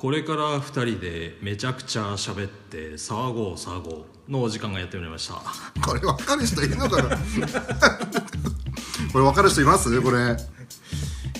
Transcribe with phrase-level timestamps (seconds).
[0.00, 5.34] これから2人でめちゃくちゃ喋って騒ごう騒ごうのお時間がやってまいりました。
[5.86, 7.18] これ分かる人いるのかな？
[9.12, 10.00] これ分かる人います？
[10.00, 10.38] これ。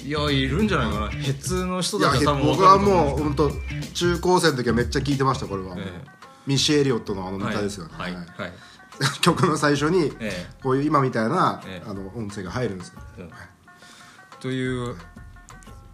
[0.04, 1.08] いやいるんじゃないかな。
[1.08, 3.50] ヘッツの人だけ多分分僕はかると思もう本当
[3.94, 6.10] 中高生の時はめっちゃ聞いてましたこれは、ええ。
[6.46, 8.52] ミッシェ・エリオットのあのネタですよね、はいはいはい、
[9.22, 10.54] 曲の最初に、ええ。
[10.62, 11.88] こういう今みたいな、ええ。
[11.88, 13.00] あの音声が入るんですよ。
[13.20, 13.30] うん。
[14.38, 14.96] という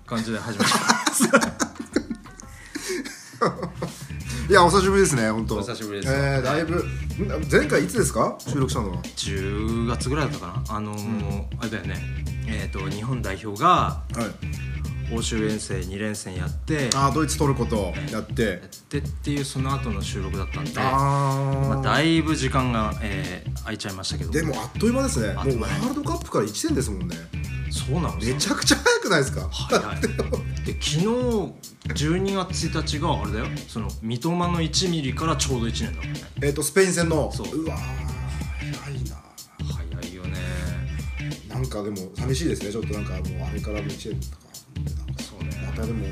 [0.05, 1.66] 感じで始めました
[4.49, 5.57] いやお久しぶりですね本当。
[5.57, 8.37] お久しぶりですえー、だいぶん前回いつですか？
[8.47, 10.77] 収録したのは？10月ぐらいだったかな。
[10.77, 11.97] あのーあれだよね。
[12.47, 14.03] えっ、と日本代表がは
[15.11, 15.15] い。
[15.15, 18.43] 欧州遠征2連戦やってあードイツトルコとやって。
[18.43, 24.31] やってっていうその後の収録だったんであー、まあ、だいぶ時間が、えー空いちゃいましたけど。
[24.31, 25.29] でもあっという間ですね。
[25.29, 25.67] もうワあっという間。
[25.67, 27.17] ねールドカップから1年ですもんね
[27.77, 29.49] そうなんですめちゃくちゃ早くないですか？
[29.51, 31.07] 早いで昨日
[31.89, 33.47] 12月1日があれだよ。
[33.69, 36.03] その三笘の1ミリからちょうど1年だ。
[36.03, 37.31] もんねえっ、とスペイン戦の。
[37.33, 37.67] そう。
[37.67, 37.79] わー
[38.83, 39.17] 早いな。
[40.01, 40.39] 早いよね。
[41.49, 42.73] なんかでも寂しいですね。
[42.73, 44.43] ちょっとなんかもうあれからも1年とか。
[45.07, 45.51] なんかそうね。
[45.67, 46.07] またでも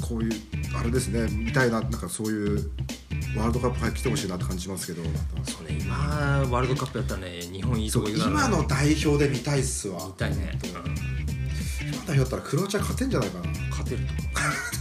[0.00, 0.32] こういう
[0.74, 1.28] あれですね。
[1.30, 1.80] みたいな。
[1.82, 2.70] なんかそういう
[3.36, 5.02] ワールドカップ早く来てほしいなって感じしますけど。
[5.44, 8.40] そうね今ワールドカップやったらね日本いいとこ行くだろうね。
[8.46, 10.04] 今の代表で見たいっすわ。
[10.06, 10.70] 見たいね、うん。
[10.70, 10.86] 今の
[12.06, 13.46] 代表だったらクロアチア勝てんじゃないかな。
[13.70, 14.26] 勝勝てると思う。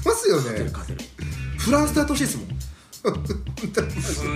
[0.04, 1.10] てますよ勝てるね勝てる。
[1.58, 2.48] フランスとやってほしいですもん。
[3.00, 3.06] フ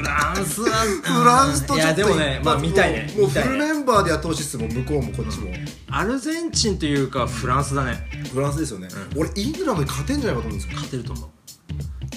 [0.04, 0.70] ランスは
[1.04, 3.12] フランスとちょっといやでもねまあ見たいね。
[3.18, 3.50] もうもう見たいね。
[3.50, 5.52] フルメンバーでやってほしいですもん向こうもこっちも、
[5.90, 8.08] アルゼンチンというかフランスだね。
[8.32, 10.76] フランスですよね、俺イングランドに勝てんじゃないかと思うんですよ。
[10.76, 11.30] 勝てると思う。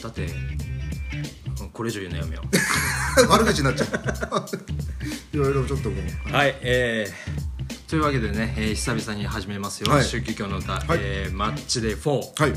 [0.03, 0.56] だってうん
[1.77, 2.43] これ以上言うのやめよ
[3.29, 3.89] 悪口になっちゃう。
[5.37, 6.05] いろいろちょっともう。
[6.31, 10.07] うはいえー、というわけでね、えー久々に始めますよ「はい。
[10.07, 10.85] 秋季教の歌、はい。
[11.03, 12.01] えーマッチデー。
[12.01, 12.11] 4」
[12.43, 12.53] はい。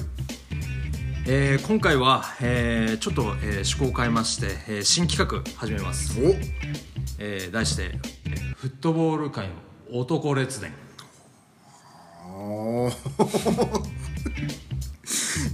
[1.26, 6.34] えー今回は、えーちょっと、えー趣向を変えまして、えー新企画始めます、お。
[7.20, 7.92] えー題して
[8.26, 9.54] えーフットボール界の
[10.00, 10.72] 男列伝。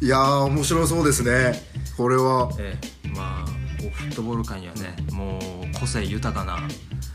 [0.02, 1.64] いやー面白そうですね。
[1.98, 2.52] これは。
[2.60, 3.55] えーまあ
[3.86, 6.60] こうフットボール界にはねもう個性豊かな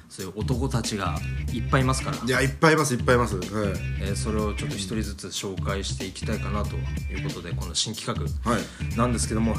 [0.09, 1.17] そういう男たちが
[1.53, 2.17] いっぱいいますから。
[2.17, 3.47] いやいっぱいいますいっぱいいます、はい。
[3.47, 9.55] えーそれをちょっと一人ずつ紹介していきたいかなということでこの新企画はい、なんですけども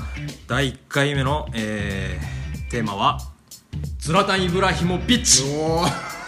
[0.48, 3.20] 第1回目の、えーテーマは
[4.00, 5.44] 「ズラタン・イブラヒモビッチ。
[5.58, 6.21] おー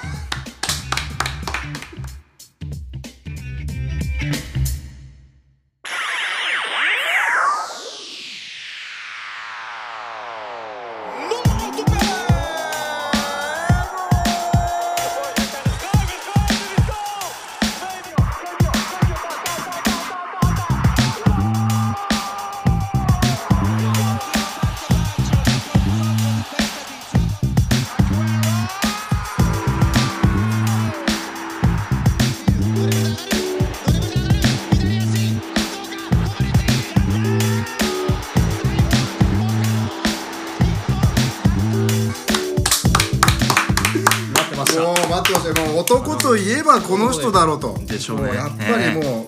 [46.33, 47.77] といえばこの人だろうと。
[47.85, 48.29] でしょうね。
[48.29, 49.27] もやっぱりも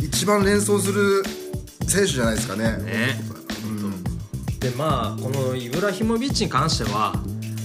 [0.00, 1.22] う、一番連想する
[1.86, 2.78] 選手じゃないですかね。
[2.78, 3.20] ね。
[4.58, 7.12] でまあこのイブラヒモビッチに関しては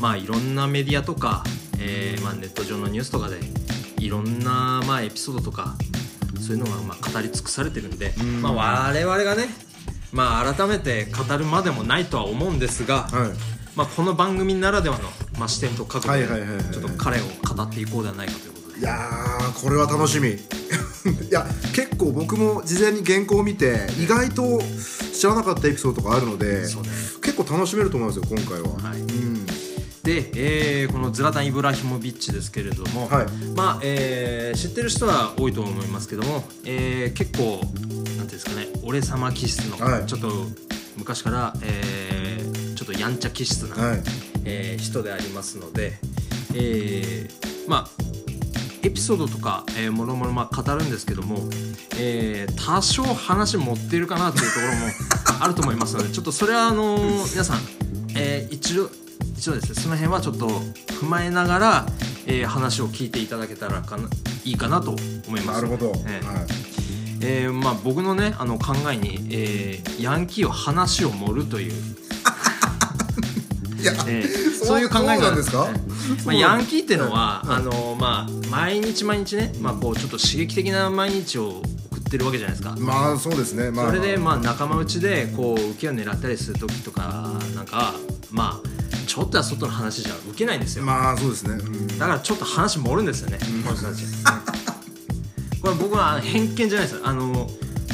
[0.01, 1.43] まあいろんなメディアとか、
[1.79, 3.37] えーまあ、ネット上のニュースとかで
[3.99, 5.75] いろんなまあエピソードとか
[6.41, 9.45] そういうのがまあ語り尽くされてるんで、まあ、我々がね、
[10.11, 13.57] まあ、改めて語るまでもないとは思うんですが、はい。
[13.75, 15.03] まあ、この番組ならではの、
[15.37, 16.25] まあ、視点と角度で
[16.71, 17.23] ちょっと彼を
[17.55, 20.29] 語っていこうではないかといういやーこれは楽しみ。
[21.29, 24.61] いや結構僕も事前に原稿を見て意外と
[25.13, 26.67] 知らなかったエピソードとかあるのでね
[27.21, 28.99] 結構楽しめると思いますよ今回は、はい。
[28.99, 29.45] うん。
[30.03, 33.25] で、えーこのズラタン・イブラヒモビッチですけれども、はい。
[33.55, 40.05] まあえー知ってる人は多いと思いますけども、えー結構なんていうんですかね俺様気質の、はい。
[40.05, 40.45] ちょっと
[40.97, 44.03] 昔から、えーちょっとやんちゃ気質な、はい。
[44.43, 45.97] えー人でありますので、
[46.53, 48.16] えーまあ
[48.87, 51.39] エピソードとか、えー、もろもろまあ語るんですけども、
[51.99, 54.73] えー多少話持っているかなというところ
[55.37, 57.57] もあると思いますのでちょっとそれはあのー皆さん、
[58.17, 58.89] えー一度
[59.37, 60.47] 一度ですねその辺はちょっと
[61.01, 61.85] 踏まえながら、
[62.27, 64.07] えー話を聞いていただけたらかな
[64.45, 64.91] いいかなと
[65.27, 65.61] 思います。
[65.61, 66.45] なるほど、えーはい
[67.21, 71.73] えーまあ、僕のねあの考えに、えーヤンキーを話を盛るという
[73.79, 75.51] いや、えーそういう考えなんです。
[75.51, 75.69] か？
[75.69, 82.75] えーまあ、ヤンキーっていうのは、あのまあ、毎日毎日ね、まあ、こうちょっと刺激的な毎日を送っってるわけじゃないですか。
[82.79, 83.69] まあそうですね。
[83.69, 83.87] まあ。
[83.87, 87.93] それでまあ仲間内でこう受けを狙ったりする時とかなんか
[88.31, 90.85] まあちょっとは外の話じゃ受けないんですよ。
[90.85, 91.87] まあそうですね、うん。
[91.99, 94.03] だからちょっと話盛るんですよね、この人たち。
[95.61, 97.01] これ僕は偏見じゃないです。
[97.03, 97.49] あの、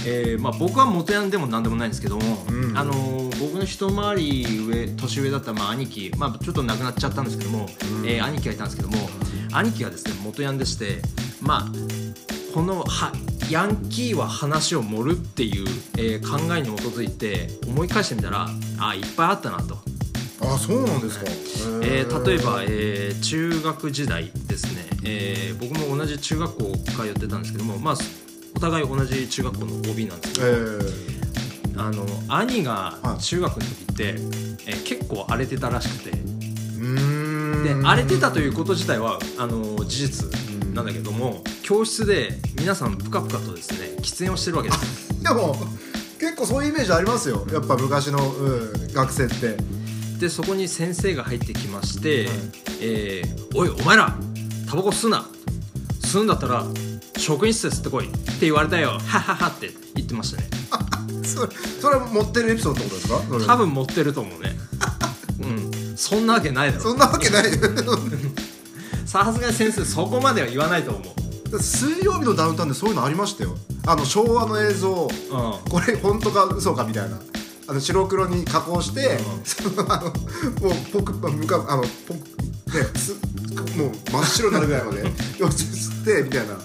[0.05, 2.77] えーまあ、僕は元ヤンでも何でもないんですけども、うん。
[2.77, 7.67] あの僕の一回り上年上だったまあ兄貴、まあ、ちょっと亡くなっちゃったんですけども、
[8.05, 8.97] えー兄貴がいたんですけども
[9.51, 11.01] 兄貴がですね元ヤンでして
[11.41, 11.71] まあ
[12.53, 13.11] このは
[13.49, 15.67] ヤンキーは話を盛るっていう、
[15.97, 18.47] えー考えに基づいて思い返してみたら
[18.79, 19.77] あいっぱいあったなと。
[20.41, 21.25] あそうなんですか、
[21.83, 27.95] えー例えば、えー中学時代ですね、えー僕も同じ中学校通ってたんですけども、まあ、
[28.55, 31.12] お互い同じ中学校の OB なんですけえど、ー
[31.77, 34.03] あの兄がはい中学の時って、
[34.67, 36.11] えー結構荒れてたらしくて。
[37.63, 40.29] で荒れてたということ自体はあの事実
[40.73, 42.29] なんだけども教室で
[42.59, 45.13] 皆さんぷかぷかとですね喫煙をしてるわけです。
[45.13, 45.55] よでも
[46.19, 47.45] 結構そういうイメージありますよ。
[47.51, 49.57] やっぱ昔の、うん、学生って。
[50.19, 52.27] でそこに先生が入ってきまして
[52.79, 54.15] 「えーおいお前ら
[54.69, 55.25] タバコ吸うな。
[56.01, 56.65] 吸うんだったら
[57.17, 58.91] 職員室で吸ってこい」って言われたよ。
[58.91, 60.49] はははって言ってましたね
[61.23, 63.21] それそれは持ってるエピソードってことですか？
[63.29, 64.57] それ多分持ってると思うね。
[65.41, 65.97] うん。
[65.97, 66.83] そんなわけないだろ。
[66.83, 67.45] そんなわけない。
[69.05, 70.99] さすがに先生そこまでは言わないと思
[71.51, 71.59] う。
[71.61, 73.55] 水曜日のダウンタウンでそういうのありましたよ。
[73.85, 74.89] あの昭和の映像。
[74.91, 75.71] うん。
[75.71, 77.17] これ本当か嘘かみたいな。
[77.67, 79.45] あの白黒に加工して、うん。
[79.45, 80.13] そのあのもう
[80.91, 82.19] ポクむかあのポク
[82.77, 83.13] ねす
[83.77, 85.09] もう真っ白になるぐらいまでよ
[85.51, 86.55] し吸ってみたいな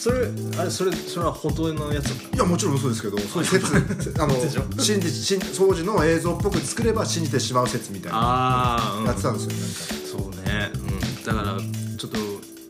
[0.00, 4.34] それあれそれそれは本当のやついやもちろん嘘ですけどそういう説あの
[4.78, 9.02] 信じ信当時の映像っぽく作れば信じてしまう説みたいな。
[9.04, 10.78] やってたんですよそうね、う
[11.20, 11.58] ん、だから
[11.98, 12.18] ちょっと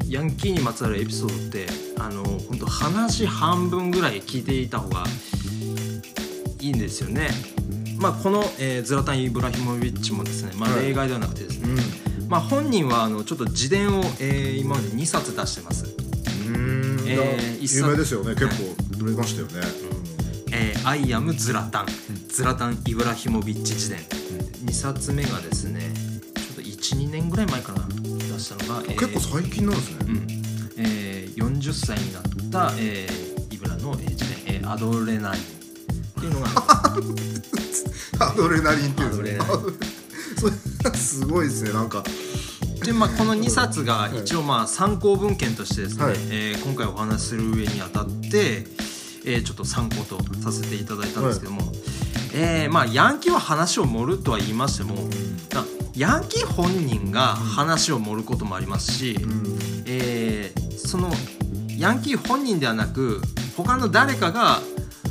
[0.08, 1.68] ヤンキーにまつわるエピソードって
[2.00, 5.04] あの本当話半分ぐらい聞いていた方が
[6.58, 7.28] いいんですよね。
[7.96, 10.88] まあ、この、えーズラタン・イブラヒモビッチもですね、まあ、はい。
[10.88, 11.76] 例外ではなくてですね、なん。
[11.76, 11.82] か
[12.28, 15.99] まあ、本人はあのちょっと自伝を、えー今まで2冊出してます。
[17.14, 18.34] えー有名ですよね。
[18.34, 19.52] 結構売れましたよね、
[20.52, 21.86] えー、アイアム・ズラタン、
[22.28, 23.98] ズラタン・イブラヒモビッチ自伝、
[24.64, 25.92] 2冊目がですね
[26.34, 27.86] ちょっと12年ぐらい前かな。
[27.88, 30.26] 出したのが、えー結構最近なんですね、うん。
[30.78, 35.42] えー、40歳になった、えーイブラの、えー自伝、えーアドレナリン。
[35.42, 36.48] っていうのが
[38.20, 39.38] アドレナリンっていうんですね。
[39.40, 39.70] アド
[40.38, 40.46] そ
[40.90, 41.72] れすごいですね。
[41.72, 42.04] なんか
[42.84, 46.14] で、まあ、この2冊が一応まあ参考文献としてですね、はい。
[46.30, 48.64] えー今回お話しする上にあたって、
[49.24, 51.62] えーちょっと参考とさせていただいたんですけども、
[52.34, 54.94] えーまあ、ヤンキーは話を盛るとは言いましても、
[55.52, 55.64] な
[55.96, 59.58] ヤンキー本人が話を盛ることもありますし、うん。
[59.86, 61.10] えーその
[61.78, 63.20] ヤンキー本人ではなく
[63.56, 64.58] 他の誰かが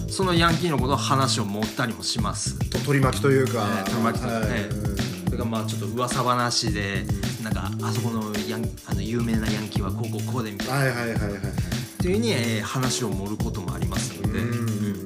[0.09, 2.57] そのヤンキーのことを話を盛ったりもします。
[2.69, 4.98] と取り巻きというか、えー取り巻きというかねはい
[5.39, 7.03] がまあちょっと噂話で
[7.43, 10.73] なんかあそこのヤンあの有名なヤンキーはこうこうこうでみたいな。
[10.73, 11.37] はいはいはいはいはい。
[11.37, 15.05] っていうふうに、えー話を盛ることもありますので、うん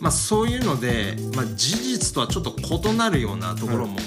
[0.00, 3.98] まあ、そういうので、まあ、事実とはちょっと異なるようなところも、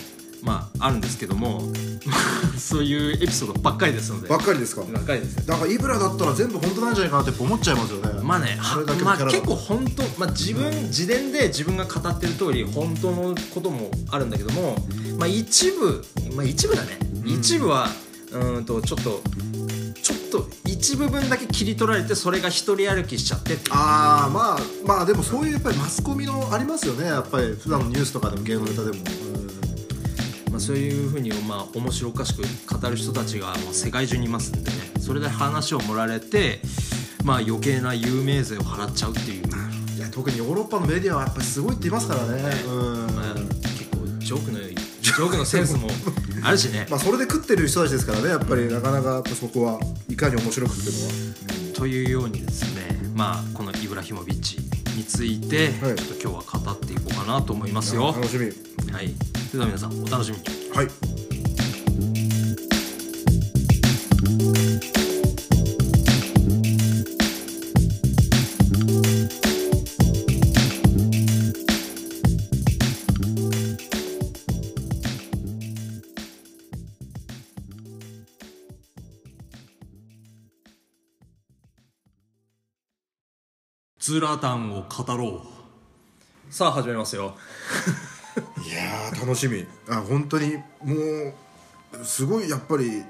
[0.43, 1.71] まあ、あるんですけども
[2.59, 4.27] そういうエピソードばっかりですので。
[4.27, 4.81] ばっかりですか？
[4.83, 5.35] ばっかりです。
[5.35, 8.19] よだからイブラだったら全部本当なんじゃないかなって思っちゃいますよね。
[8.21, 8.59] まあね、
[9.03, 14.75] まあ、結構本当、まあ、自分、自伝で自分が語ってる通り本当のこともあるんだけども、
[15.17, 16.03] まあ、一部、
[16.35, 17.89] まあ、一部だね、一部は
[18.31, 19.21] うーんとちょっと
[20.01, 27.05] ちょっと一部分だけ切り取られてそれが一人歩きしちゃってってああまあまあでもそういうやっぱりマスコミのありますよね。
[27.05, 29.32] やっぱり普段のニュースとかでも芸能ネタでも、まあ、
[30.63, 34.77] そういうふうに、まあ、面白おかしく語る人たちがもう世界中にいますんでね。
[35.01, 36.61] それで話を盛られて、
[37.25, 39.43] まあ、余計な有名税を払っちゃうっていう、
[39.97, 43.07] いや特にヨーロッパのメディアはやっぱりすごいって言いますからね、うん。
[43.13, 45.89] まあ、結構ジョークのジョークのセンスも
[46.43, 46.87] あるしね。
[46.89, 49.79] まあそれで食ってる人たちですからねやっぱりなかなかそこは
[50.09, 54.57] いかに面白くっていうのは、というようにですね、まあ、このイブラヒモビッチ
[54.95, 58.07] についてちょはいっと今日は語っていこうかなと思いますよ。
[58.07, 58.45] 楽しみ
[58.91, 59.13] はい、
[59.51, 60.43] それでは皆さんお楽しみに。
[60.71, 61.12] はい
[84.13, 86.53] ズラタンを語ろう。
[86.53, 87.35] さあ始めますよ。
[88.63, 89.65] いやー楽しみ。
[89.89, 91.33] あ本当にも
[91.99, 93.03] うすごいやっぱり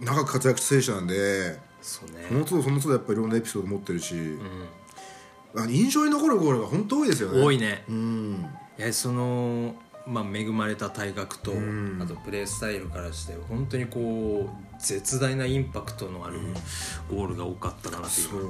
[0.00, 2.24] 長く活躍した選手なんでそうね。
[2.30, 4.14] その都度その都度やっぱりいろんなエピソード持ってるし、
[5.54, 7.42] あ印象に残るゴールが本当多いですよね。
[7.42, 7.84] 多いね。
[7.90, 8.46] うん。
[8.78, 9.74] いやその
[10.06, 12.00] まあ恵まれた体格と、ん。
[12.02, 16.40] あとプレースタイルからして本当にこう絶大なインパクトのある
[17.10, 18.40] ゴールが多かったかなという、そう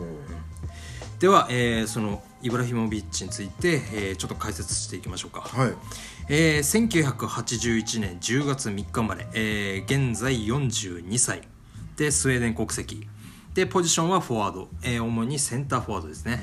[1.22, 5.72] では、えーそのイブラヒモビッチについて、えーちょっと解説していきましょうか、はい。
[6.28, 11.42] えー1981年10月3日生まれ、えー現在42歳
[11.96, 13.06] でスウェーデン国籍。
[13.54, 16.42] でポジションはフォワード、えー主にセンターフォワードですね、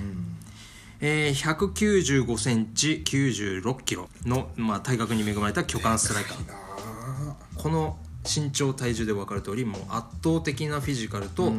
[1.02, 6.38] えー195センチ96キロの、まあ、体格に恵まれた巨漢ストライカー。
[6.54, 11.52] あこの身長体重で分かる通りもう圧倒的なフィジカルと、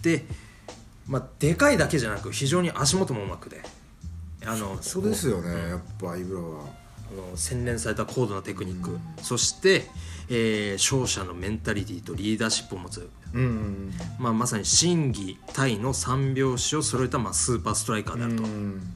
[0.00, 0.24] で、
[1.08, 3.62] まあ、でかいだけじゃなく非常に足元もうまくで
[4.46, 6.64] あのーそうですよねやっぱイブラは。
[7.10, 9.86] あの洗練された高度なテクニック、そして、
[10.28, 18.94] えー勝者のメンタリティとリーダーシップを持つ、うんうんまあ、まさに心技体の三拍子を揃えた、まあ、スーパーストライカーであると、うん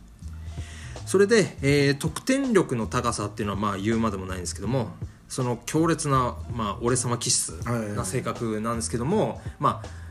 [1.07, 4.91] それで、えー得点力の高さっていうのはまあ言うまでもないんですけども
[5.29, 8.07] その強烈な、まあ、俺様気質はいはいはない。
[8.07, 10.02] 性格なんですけども、まあ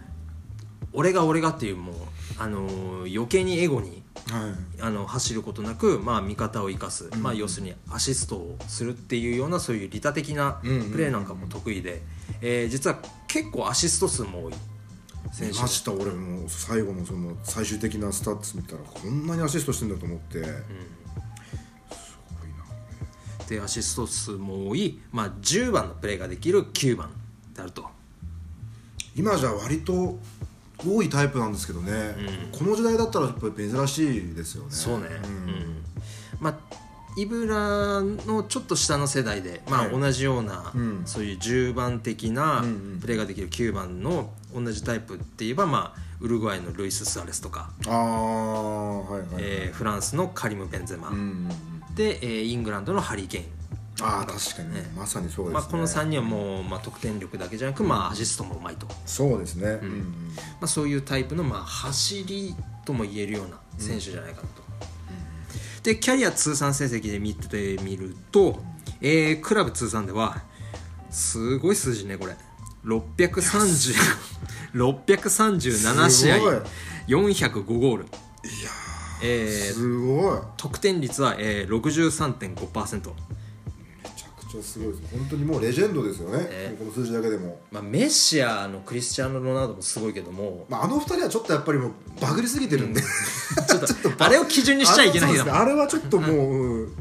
[0.93, 1.95] 俺が俺がっていうもう、
[2.37, 4.81] あのー余計にエゴにはい。
[4.81, 12.01] あの走ることなく、まあ、味方を生かす、まあ、要するにアシストをするっていうようなそういう利他的なうんうんプレーなんかも得意で、
[12.41, 14.53] えー実は結構アシスト数も多い。
[15.33, 15.53] 選手。
[15.55, 15.91] 見ました。
[15.93, 20.49] 俺も最後のその最終的なスタッツ見たらこんなにアシストしてんだと思って、すご
[22.45, 23.45] いな。
[23.47, 27.09] でアシスト数も多い、まあ、10番のプレーができる9番
[27.55, 27.85] であると。
[29.15, 30.17] 今じゃ割と
[30.85, 31.91] 多いタイプなんですけどね、
[32.51, 34.67] この時代だったらやっぱり珍しいですよね。
[34.71, 35.09] そうね、ん。
[35.09, 35.83] うん。
[36.39, 36.55] まあ
[37.17, 39.91] イブラのちょっと下の世代で、まあ、はい。
[39.91, 41.01] 同じような、うん。
[41.05, 42.99] そういう10番的なうんうん。
[43.01, 51.21] プレーができる9番の同じタイプって言えば、まあ、ウルグアイのルイス・スアレスとか、ああはいはい、えーフランスのカリム・ベンゼマ、うんうん
[51.89, 51.95] うん。
[51.95, 53.45] で、えーイングランドのハリー・ケイン、
[54.01, 54.91] ああ確かにね。
[54.95, 59.87] まさにそうですね、まあ、この3人はもう、まあ、得点力だけじゃなく、まあ、アシストもうまいと、まそうですね、うん。
[59.87, 60.13] うん。
[60.61, 62.55] あ、そういうタイプの、まあ、走り
[62.85, 64.61] とも言えるような選手じゃないかなと。
[65.83, 68.61] でキャリア通算成績で見てみると、
[69.01, 70.43] えークラブ通算では
[71.09, 72.35] すごい数字ねこれ。
[72.85, 73.95] 630
[74.73, 76.55] 637試合すごい。
[77.07, 78.03] 405ゴール。
[78.03, 78.11] いや
[79.23, 80.39] えーすごい。
[80.57, 83.13] 得点率は、えー、63.5%、め
[84.51, 90.65] ちゃすごいです本当にもうレジェンドですよね、えこの数字だけでも、まあ、メッシやあのクリスチャーノ・ロナウドもすごいけども。
[90.69, 95.45] まあ、あの二人はちょっとやっぱりもうバグりすぎてるんで、ちょっとあれを基準にしちゃいけないよ。
[95.47, 96.95] あれはちょっともう、うん。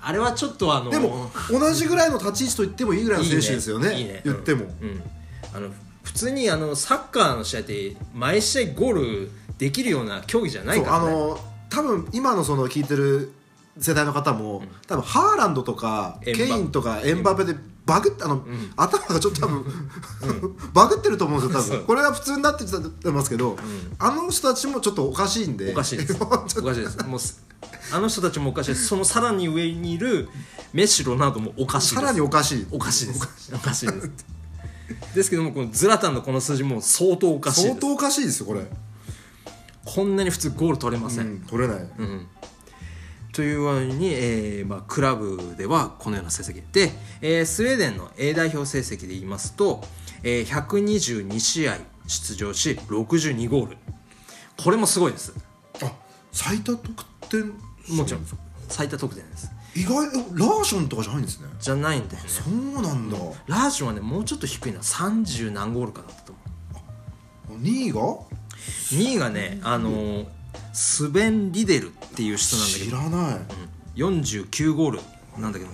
[0.00, 3.98] あれはちょっとあのでも同じぐらいの立ち位置と言ってもいいぐらいの選手ですよね。
[3.98, 4.22] いいね。
[4.24, 5.02] 言っても、うん、
[5.54, 5.70] あの
[6.02, 8.92] 普通にあのサッカーの試合って毎試合ゴー
[9.24, 11.06] ルできるような競技じゃないからね。
[11.08, 13.32] あの多分今のその聞いてる
[13.78, 17.54] 世代の方も、多分ハーランドとかケインとかエンバペで
[17.84, 18.44] バグってあの、
[18.76, 19.64] 頭がちょっと多分、
[20.72, 21.86] バグってると思うんですよ多分。
[21.86, 23.56] これが普通になってきてますけど、
[23.98, 25.70] あの人たちもちょっとおかしいんで。
[25.70, 26.16] おかしいです。
[26.20, 27.04] おかしいです。
[27.04, 27.44] もうす
[27.92, 28.86] あの人たちもおかしいです。
[28.86, 30.28] そのさらに上にいる
[30.72, 32.66] メッシロナウドもおかしいさらにおかしい。
[32.72, 33.54] おかしいです。
[33.54, 33.86] おかしい。
[33.86, 34.10] です。
[35.14, 37.74] ですけどもこのズラタンのこの数字も相当おかしいです。
[37.74, 38.62] 相当おかしいですよこれ、
[39.84, 42.26] こんなに普通ゴール取れませ、うんん、取れない、うん
[43.36, 46.90] というように、えーまあ、クラブではこのような成績で、
[47.20, 49.82] えースウェーデンの A 代表成績で言いますと、
[50.22, 51.76] えー122試合
[52.06, 53.76] 出場し62ゴール。
[54.56, 55.34] これもすごいです。
[55.82, 55.92] あ
[56.32, 57.52] 最多得点
[57.94, 58.26] もちろん
[58.70, 59.50] 最多得点です。
[59.74, 61.48] 意外ラーションとかじゃないんですね。
[61.60, 62.28] じゃないんだよね。
[62.30, 64.78] そうなんだ、ラーションはねもうちょっと低いな。
[64.78, 66.34] 30何ゴールかだったと
[67.50, 68.00] 思2位が？
[68.00, 68.24] う
[68.92, 70.35] 2位がねあのー
[70.76, 72.84] スベン・リデルっていう人なんだけど。
[72.84, 73.40] 知らない、
[73.96, 75.00] 49ゴール
[75.38, 75.70] なんだけど、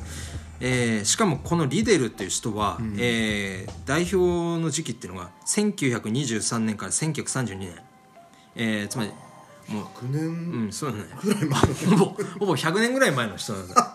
[0.61, 4.17] えーしかもこのリデルっていう人は、えー代表
[4.63, 7.75] の時期っていうのが1923年から1932年、
[8.55, 9.11] えーつまり
[9.69, 10.23] もう9年？
[10.25, 11.05] うんそうだね。
[11.91, 12.05] ほぼ
[12.39, 13.95] ほぼ100年ぐらい前の人なんだ。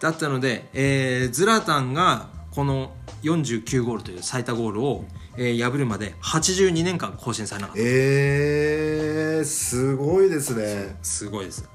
[0.00, 2.92] だったので、えーズラタンがこの
[3.22, 5.04] 49ゴールという最多ゴールを、
[5.36, 7.82] えー破るまで82年間更新されなかった。
[7.82, 10.96] えー、すごいですね。
[11.02, 11.68] すごいです、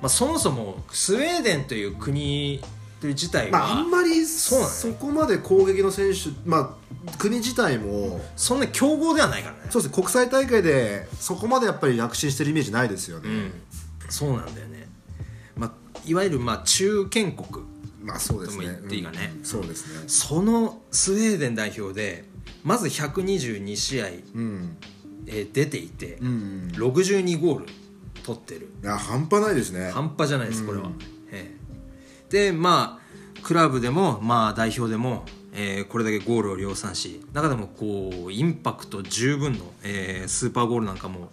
[0.00, 2.60] まあ、そもそもスウェーデンという国
[3.00, 8.20] という自体は、まああんまりそそこまで攻撃の選手まあ国自体も。
[8.36, 9.60] そんな強豪ではないからね。
[9.68, 9.94] そうですね。
[9.94, 13.52] 国際大会でそこまでやっぱり躍進してるイメージないですよね、うん。
[14.08, 14.88] そうなんだよね、
[15.56, 15.72] まあ、
[16.06, 17.66] いわゆるまあ中堅国
[18.02, 18.64] まあそうですね。
[18.64, 19.32] とも言っていいがね。
[19.36, 19.44] うん。
[19.44, 20.04] そうですね。
[20.06, 22.24] そのスウェーデン代表で
[22.64, 24.76] まず122試合、うん。
[25.26, 27.66] えー出ていて、うん62ゴール
[28.24, 28.70] 取ってる。
[28.82, 29.90] いや半端ないですね。
[29.90, 30.90] 半端じゃないですこれは、
[31.30, 31.54] え
[32.30, 32.30] え。
[32.30, 41.30] でまあクラブでもまあ代表でも、えーこれだけゴールを量産し中でもこうインパクト十分の、えースーパーゴールなんかも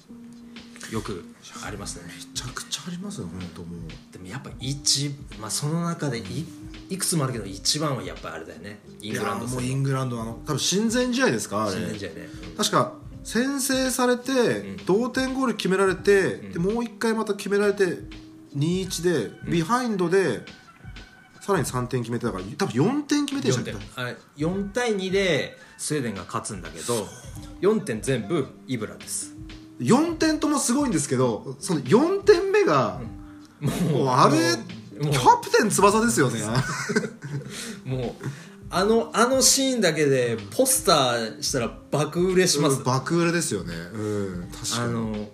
[0.91, 1.23] よく
[1.63, 2.03] ありますね。
[2.07, 4.13] めちゃくちゃありますよ本当もう。
[4.13, 6.45] でもやっぱ一、まあ、その中でい
[6.89, 8.79] いくつもあるけど一番はやっぱあれだよね。
[9.01, 11.71] イングランドもうイングランドのあの多分親善試合ですかあれ。
[11.71, 12.29] 新年試合ね。
[12.57, 17.99] 確か先制されて、同点ゴール決められて、でもう一回また決められて
[18.57, 20.41] 2-1で、ビハインドで
[21.41, 23.89] さらに3点決めてたから多分4点決めてるじゃ4ん点。
[23.95, 27.07] あれ4対2でスウェーデンが勝つんだけど
[27.61, 29.35] 4点全部イブラです
[29.81, 33.01] 4点ともすごいんですけどその4点目が、
[33.91, 34.37] もうあれ
[35.01, 36.39] キャプテン翼ですよね。
[37.85, 38.25] もう
[38.69, 43.73] あのあのシーンだけでポスターしたら爆売れします、うん爆売れですよね。
[43.93, 44.83] うん確かに。
[44.83, 45.29] あの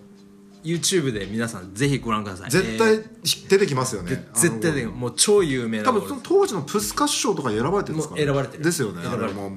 [0.64, 2.50] YouTube で皆さんぜひご覧ください。
[2.50, 8.64] 絶対えー出てきますよね、で絶対であのもう超有名な多分その当時のプスカシュ賞とかに選ばれてるんですか、もう選ばれてる。
[8.64, 9.06] ですよね。
[9.06, 9.50] あれはもう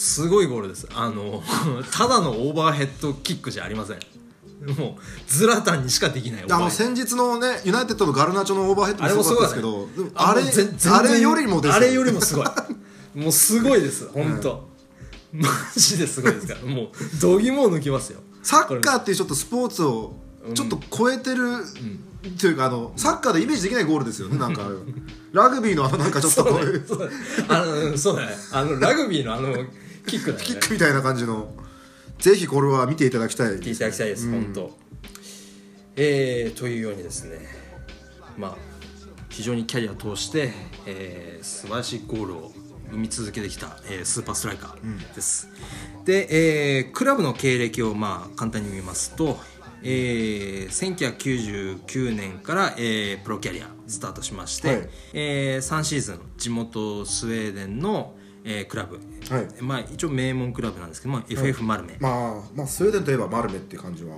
[0.00, 0.88] すごいゴールです。
[0.94, 1.42] あの
[1.92, 3.98] ただのオーバーヘッドキックじゃありません。
[4.78, 12.46] もうズラタンにしかできないあの先日のねユナイテッドのガルナチョのオーバーヘッドもすごかったですけどあれあれよりもですあれよりもすごい。
[13.14, 14.68] もうすごいです本当、
[15.32, 16.60] マジですごいですから。
[16.62, 16.88] もう
[17.20, 18.20] 度肝を抜きますよ。
[18.42, 20.14] サッカーっていうちょっとスポーツを
[20.54, 21.58] ちょっと超えてる、
[22.38, 24.62] というかあのサッカーでイメージできないゴールですよねなんか。
[25.32, 26.86] ラグビーのあのなんかちょっとこういう。
[27.98, 28.36] そうだね。
[28.52, 29.54] あのラグビーのあの
[30.06, 30.38] キックね。
[30.40, 31.52] キックみたいな感じの。
[32.18, 33.52] ぜひこれは見ていただきたい。
[33.54, 34.78] 聞いていただきたいです、本当。
[35.96, 37.38] えー、というようにですね。
[38.36, 38.56] まあ
[39.28, 40.52] 非常にキャリアを通して、
[40.86, 42.52] えー、素晴らしいゴールを
[42.90, 45.48] 生み続けてきた、えースーパーストライカーです、
[46.04, 49.38] で、えークラブの経歴をまあ簡単に見ますと、
[49.82, 54.88] えー、1999年から、えープロキャリアスタートしまして、はい。
[55.14, 58.98] えー3シーズン地元スウェーデンの、えークラブ、
[59.28, 59.48] はい。
[59.62, 64.16] まあ、一応名門クラブなんですけど、まあ、FF マルメ、まあまあスウェーデンといえばマルメっていう感じは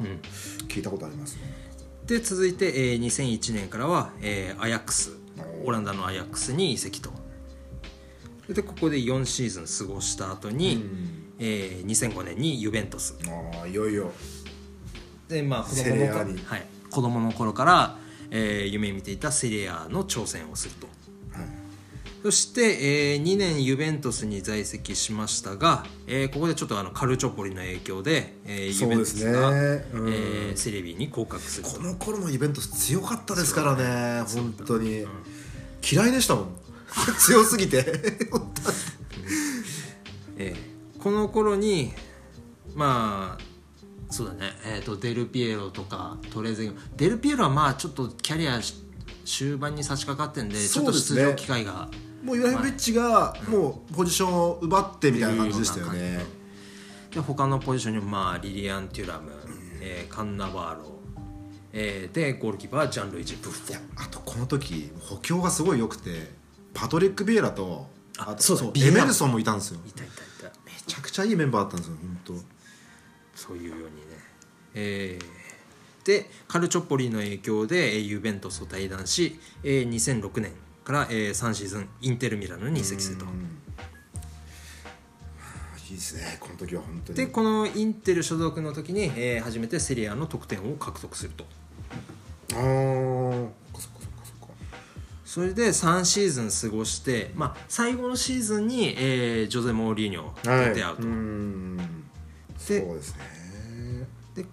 [0.69, 1.43] 聞いたことありますね、
[2.07, 5.17] で続いて、えー2001年からは、えーアヤックス
[5.65, 7.11] オランダのアヤックスに移籍と
[8.49, 10.85] でここで4シーズン過ごした後に、
[11.39, 13.17] えー2005年にユベントス。
[13.29, 14.13] ああいよいよ。
[15.29, 17.99] でまあ子セ供のはい、子供の頃から、
[18.31, 20.87] えー夢見ていたセリエAの挑戦をすると。
[20.87, 20.97] はい
[22.23, 30.09] そして、え2年ユベントスに在籍しましたが、えーここでちょっとあのカルチョポリの影響で、えーユベントスが、ねうん。
[30.09, 31.77] えーセレビに降格すると。
[31.77, 35.05] この頃のイベント強かったですからね本当に、
[35.93, 36.57] 嫌いでしたもん。
[37.19, 37.85] 強すぎて。
[40.39, 41.93] えーこの頃に
[42.77, 43.43] まあ
[44.13, 48.75] そうだね、えー、とデルピエロとかトレーゼンデルピエロはまあちょっとキャリアし
[49.25, 51.89] 終盤に差し掛かってんでちょっと出場機会が
[52.23, 56.25] もうユライブリッチがもうポジションを奪ってみたいな感じでしたよね。
[57.11, 59.31] で他のポジションにもまあリリアン・テュラム、
[59.81, 60.99] えーカンナバーロ、
[61.73, 66.31] えーでゴールキーパーはジャンルイジ・ブッフォンあとこの時補強がすごい良くて
[66.73, 67.87] パトリック・ビエラと
[68.19, 69.81] あとそうだビエメルソンもいたんですよ。
[69.87, 70.61] いたいたいた。
[70.65, 72.45] めちゃくちゃいいメンバーだったんですよ本
[73.35, 73.91] そういうようにね、
[74.75, 75.43] えー
[76.05, 80.53] でカルチョポリの影響でえーユベントスと対談し、えー2006年
[80.85, 83.27] から、えー3シーズンインテル・ミラノに移籍すると。
[83.27, 83.35] 当い
[85.95, 87.17] いですねこの時は本当に。
[87.19, 91.45] でこのインテル所属の時に、えー初めてセリアの得点を獲得すると。
[92.55, 92.69] ああそっか
[93.75, 93.91] そっか
[94.25, 94.55] そっか。
[95.25, 101.79] それで3シーズン過ごして、まあ、最後のシーズンに、えージョゼ・モーリーニョと出会うと、うーん。
[102.59, 104.07] そうですね。
[104.35, 104.47] で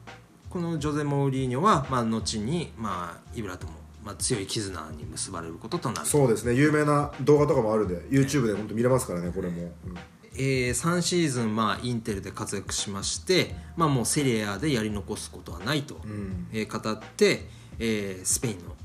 [0.49, 6.07] このジョゼ・モーリーニョは、まあ、後に、まあ、イブラとも、まあ、強い絆に結ばれることとなる。
[6.07, 6.53] そうですね。
[6.53, 9.95] 有名な動画とかもあるんで YouTube で本当見れますからねこれも、うん。
[10.35, 16.47] えー3シーズン、まあ、インテルで活躍しまして、まあ、もうセリエAでやり残すことはないと、ん。
[16.53, 17.47] えー語って、
[17.79, 18.75] えースペインの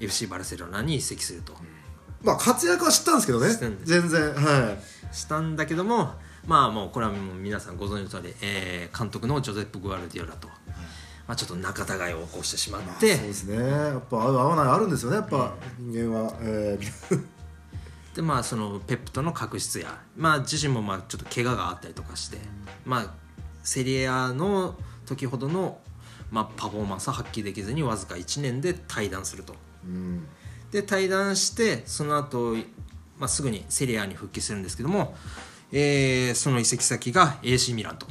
[0.00, 1.54] FC バルセロナに移籍すると、
[2.22, 3.48] まあ活躍は知ったんですけどね。
[3.84, 4.78] 全然は
[5.12, 5.14] い。
[5.14, 6.12] したんだけども
[6.46, 10.48] まあもうこれはもう皆さんご存知の通り、えー監督のジョゼップ・グアルディオラと、
[11.26, 13.56] まあ、ちょっと仲違いを起こしてしまって、そうですね。
[13.56, 15.16] やっぱ合う合わないあるんですよね。
[15.16, 17.34] やっぱ人間は、えー。
[18.14, 22.38] でまあそのペップとの確執や、まあ、自身もまあちょっと怪我があったりとかして、
[22.84, 23.14] まあ、
[23.64, 25.78] セリエAの時ほどの、
[26.30, 29.56] まあ、パフォーマンスは発揮できずにわずか1年で退団すると。
[29.84, 30.26] うん。
[30.70, 32.54] で退団してその後、
[33.18, 35.16] まあすぐにセリエAに復帰するんですけども、
[35.72, 38.06] えーその移籍先が AC ミランと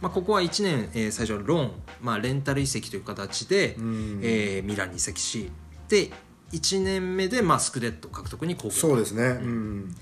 [0.00, 4.20] まあ、ここは1年、えー最初はローン、まあ、レンタル移籍という形で、ん。
[4.22, 5.50] えーミランに移籍し
[5.88, 6.10] で
[6.52, 8.80] 1年目で、まあ、スクレット獲得に貢献。
[8.80, 9.22] そうですね。
[9.24, 9.94] うん。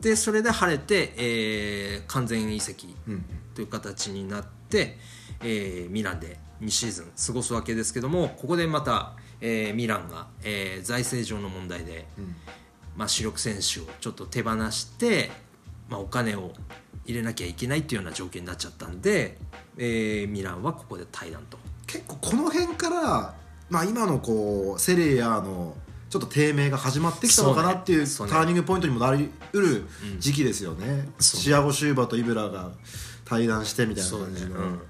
[0.00, 3.24] でそれで晴れて、えー完全移籍うん。
[3.54, 4.98] という形になって、
[5.40, 12.06] えーミランで2シーズン過ごすわけですけどもここでまた、えーミランが、えー財政上の問題で、
[12.96, 15.30] まあ、主力選手をちょっと手放して、
[15.88, 16.52] まあ、お金を
[17.04, 19.38] 入れなきゃいけないっていうような状況になっちゃったんで、
[19.76, 21.58] えーミランはここで退団と。
[21.86, 23.34] 結構この辺から、
[23.68, 25.76] まあ、今のこうセリエ A の
[26.08, 28.10] ちょっと低迷が始まってきたのかなっていうねね。
[28.10, 29.86] ターニングポイントにもなりうる
[30.18, 32.70] 時期ですよね、そうチアゴ・シューバーとイブラが
[33.24, 34.80] 対談してみたいな感じの、うん。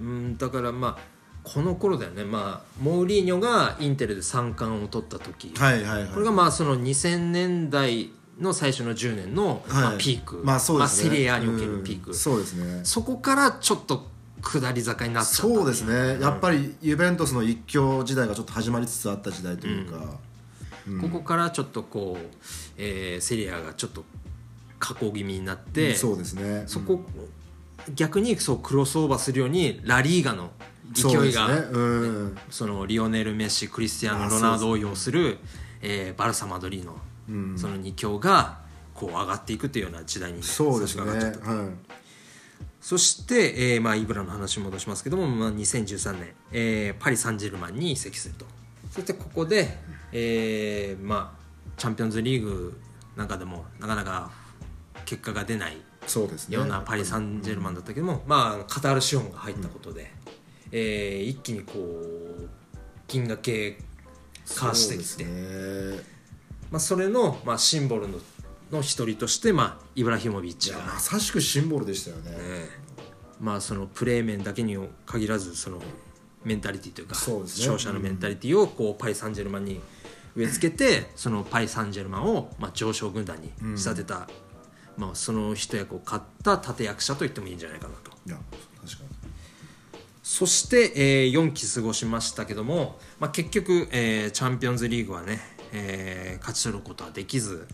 [0.00, 1.12] うん、だからまあ
[1.42, 6.12] この頃だよね、まあ、モーリーニョがインテルで三冠を取った時、はいはいはい。
[6.12, 12.16] これがまあその2000年代の最初の10年の、まあはいピーク、まあそうですね、セリエ A におけるピーク、うん。
[12.16, 12.80] そうですね。
[12.84, 14.06] そこからちょっと
[14.42, 20.18] 下り坂になっちゃったそうですね、やっぱり、りユベントスの一強時代がちょっと始まりつつあった時代というか、
[21.00, 22.26] ここからちょっとこう、
[22.76, 24.04] えーセリエ A がちょっと
[24.80, 26.64] 下降気味になって、そうですね。
[26.66, 27.04] そこ
[27.94, 30.50] 逆にそうクロスオーバーするようにラリーガの
[30.92, 31.54] 勢いがね。
[31.70, 32.38] うん。
[32.50, 35.38] そのリオネル・メッシクリスティアーノ・ロナウドを擁する、
[35.80, 36.96] えーバルサ・マドリーノ、
[37.28, 37.58] うん。
[37.58, 38.60] その2強が
[38.94, 41.04] こう上がっていくというような時代にそうですね。
[41.04, 41.68] 差し掛かっちゃったはい。
[42.80, 48.44] そして、えーまあ、イブラの話に戻しますけども、まあ、2013年、えーパリ・サンジェルマンに移籍すると。
[48.90, 49.78] そしてここで、
[50.12, 51.40] えーまあ、
[51.76, 52.78] チャンピオンズリーグ
[53.16, 54.30] なんかでもなかなか
[55.04, 56.56] 結果が出ないそうですね。
[56.56, 60.10] ようなパリ・サンジェルマンだったけども、まあ、カタール資本が入ったことで、
[60.72, 62.48] えー一気にこう
[63.06, 63.78] 銀河系
[64.56, 66.11] 化してきてそ,、そうですね
[66.72, 68.18] まあ、それの、まあ、シンボルの
[68.72, 72.82] の一人として、まあ、イブラヒモビッチが、まさしくシンボルでしたよね、ええ。
[73.38, 75.78] まあ、そのプレー面だけに限らずその
[76.42, 79.80] メンタリティというか勝者のメンタリティをこうパリ・サンジェルマンに
[80.34, 84.26] 植え付けてそのパリ・サンジェルマンを、まあ、上昇軍団に仕立てた、
[84.96, 88.10] まあ、その一役を買った立役者と言ってもいいんじゃないかなと。
[88.26, 88.38] いや
[88.80, 89.22] 確かに。
[90.22, 95.40] そして、えー4期過ごしましたけども、まあ、結局、えーチャンピオンズリーグはね、
[95.72, 97.66] えー勝ち取ることはできず、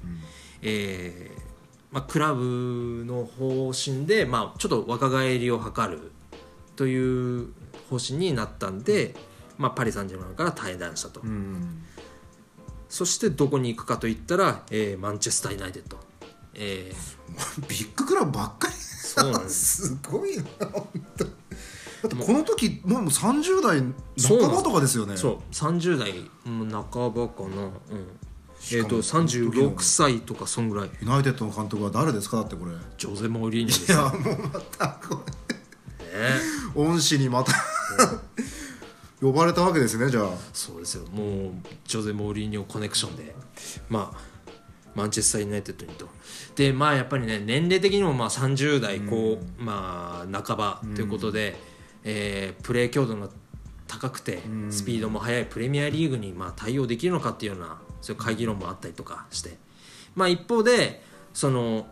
[0.63, 1.49] えー
[1.91, 6.13] まあ、クラブの方針で、まあ、ちょっと若返りを図る
[6.77, 7.49] という
[7.89, 9.15] 方針になったんで、
[9.57, 11.83] まあ、パリ・サンジェルマンから退団したと、うん。
[12.89, 15.99] そしてどこに行くかといったら、えーマンチェスター・ユナイテッド、
[16.55, 18.75] えービッグクラブばっかり。
[18.75, 19.89] そうなんです。
[19.89, 21.25] すごいな本当
[22.03, 23.81] だってこの時もう30代
[24.39, 25.17] 半ばとかですよね。
[25.17, 25.39] そう。
[25.53, 26.13] 30代
[26.47, 28.07] うん半ばかな、うん。
[28.73, 30.91] えー、と36歳とかそんぐらい。
[31.01, 32.39] ユナイテッドの監督は誰ですか？
[32.39, 32.73] だってこれ。
[32.73, 35.23] いジョゼ・モーリーニョですよ、やもうまたこね、
[36.77, 37.53] れ恩師にまた。
[39.21, 40.29] 呼ばれたわけですねじゃあ。
[40.53, 41.05] そうですよ。
[41.09, 41.53] もう
[41.85, 43.35] ジョゼ・モーリーニョコネクションで。
[43.89, 44.39] まあ
[44.95, 46.09] マンチェスター・ユナイテッドにと。
[46.57, 51.57] でまあやっぱりね年齢的にもまあ30代こう、まあ半ばということで、
[52.11, 53.29] えープレー強度の
[53.87, 54.41] 高くて
[54.71, 59.59] スピードも速いプレミアリーグにまあ対応できるのかっていうようなそういう会議論もあったりとかして。
[60.15, 61.03] まあ一方で
[61.35, 61.87] その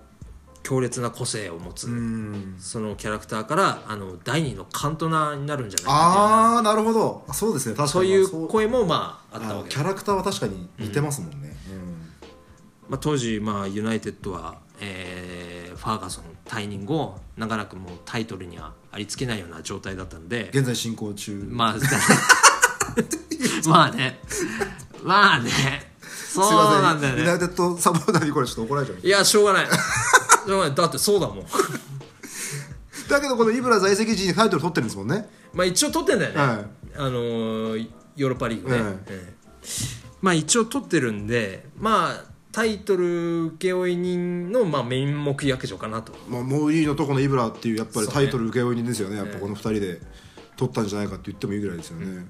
[0.62, 2.56] 強烈な個性を持つ、うん。
[2.58, 7.24] そのキャラクターからあの第二のカントナーになるんじゃないかああなるほど。
[7.28, 7.76] あそうですね。
[7.76, 7.90] 確かに。
[7.92, 9.70] そういう声もまああったあわけ。
[9.70, 11.56] キャラクターは確かに似てますもんね、
[12.88, 20.50] まあ、当時、まあ、ユナイテッドは、えーファーガソン退任後長らくもうタイトルにはありつけないような状態だったんで。
[20.52, 21.46] 現在進行中。
[21.50, 21.76] まあ
[23.68, 24.20] まあね。
[25.02, 25.92] まあね。
[26.00, 27.20] そうなんだよね。
[27.20, 28.98] ユナイテッドサポーターにこれちょっと怒られちゃう。
[29.02, 29.66] いやしょうがない。
[29.66, 30.74] しょうがない。
[30.74, 31.46] だってそうだもん。
[33.08, 35.28] だけどこのイブラ在籍時にタイトル取ってるんですもんね。
[35.54, 36.66] まあ一応取ってんだよね、はい。
[36.96, 38.94] あのーヨーロッパリーグね、はい。
[39.08, 39.34] ええ
[40.22, 42.24] まあ一応取ってるんでまあ
[42.56, 46.12] タイトル請負人の、まあ、面目役所かなと。
[46.26, 50.00] まあ、モーリーのとこのイブラっていうやっぱりタイトル請負人ですよねやっぱこの2人で。
[50.56, 52.26] 取ったんじゃないかって言ってもいいぐらいですよね、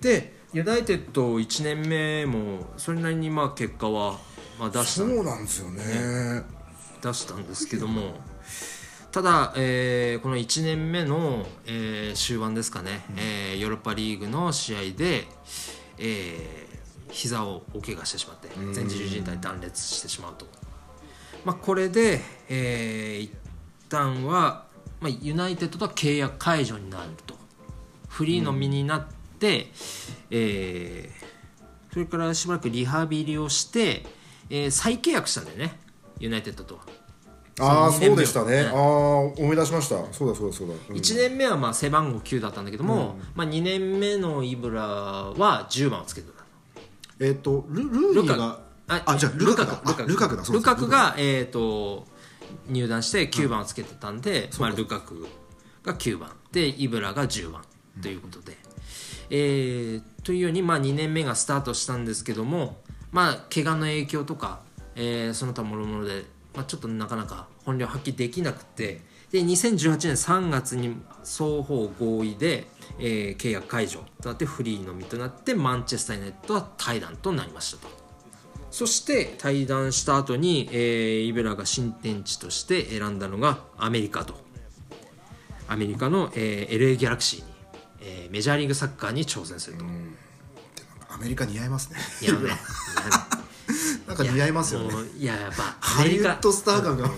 [0.00, 4.18] でユナイテッド1年目もそれなりにまあ結果は
[4.58, 5.02] まあ出した。
[5.02, 5.82] そうなんですよね。
[7.02, 8.14] 出したんですけども。
[9.12, 15.26] ただ、えーこの1年目の、えー終盤ですかね、えーヨーロッパリーグの試合で、
[15.98, 16.69] えー
[17.10, 20.46] 膝を大怪我してしまって前十字靭帯断裂してしまうと、
[21.44, 23.32] まあ、これで、えー一
[23.92, 24.66] 旦は、
[25.00, 27.34] まあ、ユナイテッドとは契約解除になると。
[28.08, 29.06] フリーの身になっ
[29.40, 29.66] て、
[30.30, 31.30] えー
[31.92, 34.04] それからしばらくリハビリをして、
[34.48, 35.76] えー再契約したんだよね。
[36.20, 36.82] ユナイテッドとは。
[37.58, 39.96] ああそうでしたね、うんああ思い出しました。
[40.12, 40.96] そうだそうだそうだ、うん。
[40.96, 46.39] 1年目はまあ背番号9だったんだけども、まあ、2年目のイブラは10番をつけてた
[47.20, 52.06] えっ、とルルーニーがあじゃあルカクだルカクだルカクが、えー、と
[52.68, 55.28] 入団して9番をつけてたんで、まあ、ルカク
[55.84, 56.32] が9番。
[56.50, 57.62] でイブラが10番。
[58.02, 58.56] ということで、
[59.30, 62.78] えーというように、まあ、2年目がスタートしたんですけども、
[63.10, 64.60] まあ、怪我の影響とか、
[64.96, 69.08] えーその他もろもろで、まあ、ちょっとなかなか本領発揮できなくて。
[69.30, 72.66] で2018年3月に双方合意で、
[72.98, 77.88] えー契約解除となってフリーのみとなってマンチェスター・ユナイテッドは退団となりましたと。
[78.70, 84.34] そして退団した後に、えーイベラが新天地として選んだのがアメリカと。
[85.68, 87.46] アメリカの、えー LA ギャラクシーに、
[88.00, 89.84] えーメジャーリーグサッカーに挑戦すると、
[91.08, 91.98] アメリカ似合いますね。
[92.22, 92.50] いやね
[94.06, 94.94] なんか似合いますよね。
[95.18, 97.10] いややっぱアハリウッドスター感が、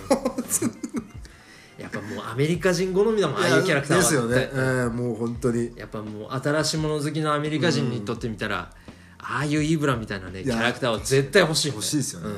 [1.79, 4.03] やっぱもうアメリカ人好みだもんああいうキャラクターは。
[4.03, 5.73] ですよね、えーもう本当に。
[5.77, 8.71] やっぱもう新しいもの好きのアメリカ人にとってみたら、
[9.19, 12.37] ああいうイブラみたいなねキやャラクターは絶対欲しい欲しいですよね、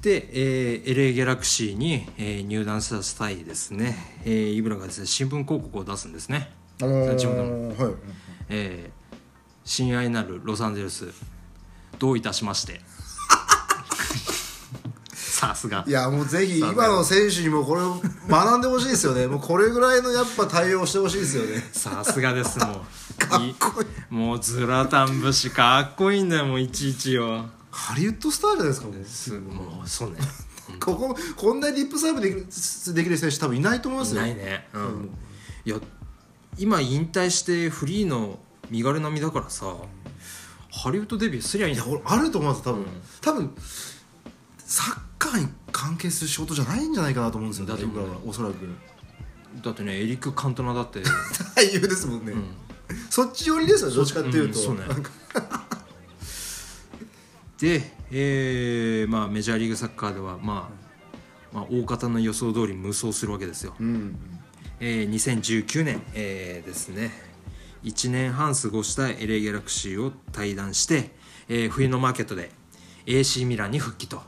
[0.00, 6.50] で、えー、LA ギャラクシーに、えー入団した際ですね、えーイブラがですね新聞広告を出すんですね、
[6.82, 7.84] あのーの。
[7.86, 7.94] はい。
[8.48, 9.00] えー
[9.62, 11.12] 親愛なるロサンゼルス
[11.98, 12.80] どういたしまして
[15.40, 15.84] さすが。
[15.86, 17.98] いやもうぜひ今の選手にもこれを
[18.28, 19.26] 学んでほしいですよね。
[19.26, 21.66] もうこれぐらいのやっぱ対応してほしいですよね。
[21.72, 22.68] さすがですもう。
[23.16, 23.88] かっこいい。
[24.10, 27.46] もうズラタン節かっこいいんだよもういちいちよ。
[27.70, 29.04] ハリウッドスターじゃないですかもう。
[29.06, 30.16] すもうそうね。
[30.78, 34.20] こここんなにリップサーブできるできる選手多分いないと思いますよ。
[34.20, 34.68] ないね。
[34.74, 35.10] うん、
[35.64, 35.76] いや
[36.58, 39.74] 今引退してフリーの身軽な身だからさ
[40.70, 42.86] ハリウッドデビューすりゃいいんだ俺あると思います多分、
[43.20, 43.54] 多分
[44.58, 48.54] サッカーに関係する仕事じゃないんじゃないかなと思うんですよだって僕らはおそらく。
[49.62, 51.00] だってねエリック・カントナだって。
[51.56, 52.32] 俳優ですもんね、
[53.10, 54.80] そっち寄りですよどっちかっていうと、うんそうね。
[57.58, 60.70] で、えーまあ、メジャーリーグサッカーでは、ま
[61.52, 64.16] あまあ、大方の予想通り無双するわけですよ、うん。
[64.80, 67.12] えー2019年、えーですね。
[67.84, 71.14] 1年半過ごした LA ギャラクシーを退団して、
[71.48, 72.50] えー冬のマーケットで
[73.06, 74.22] AC ミランに復帰と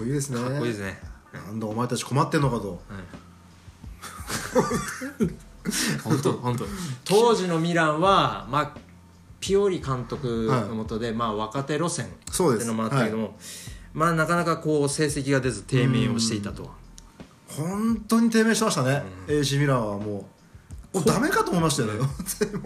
[0.00, 0.40] こいいですね。
[0.40, 0.98] かっこいいですね、
[1.32, 2.80] なんだお前たち困ってんのかと。
[6.02, 6.64] 本当本当。
[7.04, 8.78] 当時のミランは、まあ、
[9.40, 13.36] ピオリ監督のもとで、まあ、若手路線っていうのもあったけども、
[13.92, 16.70] まあ、なかなかこう成績が出ず低迷をしていたと。
[17.48, 20.28] 本当に低迷してましたね、AC ミランはも
[20.92, 20.98] う。
[20.98, 22.08] もうダメかと思いましたよね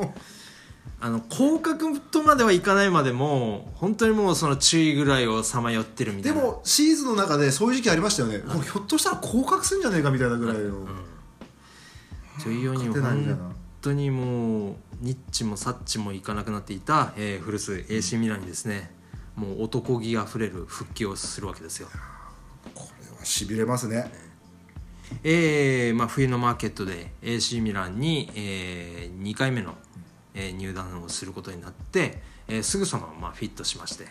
[1.01, 6.45] あの降格とまではいかないまでも本当にもうその注意ぐらいをさまよってるみうでたいな。
[6.45, 8.39] もシーズンの中でそういう時期ありましたよね。
[8.39, 10.87] これひょっとしたら降格するんじゃねえかみたいなぐらいの、
[12.43, 18.91] というように本当にもうニッチもサッチもいかなくなっていた、えー古巣 AC ミランにですね
[19.37, 21.89] もう男気あふれる復帰をするわけですよ。
[22.75, 24.11] これはしびれますね。
[25.23, 29.75] えーまあ、冬のマーケットで AC ミランに、え2回目の、
[30.35, 34.07] えー入団をすることになって、えーすぐさま、まあ、フィットしまして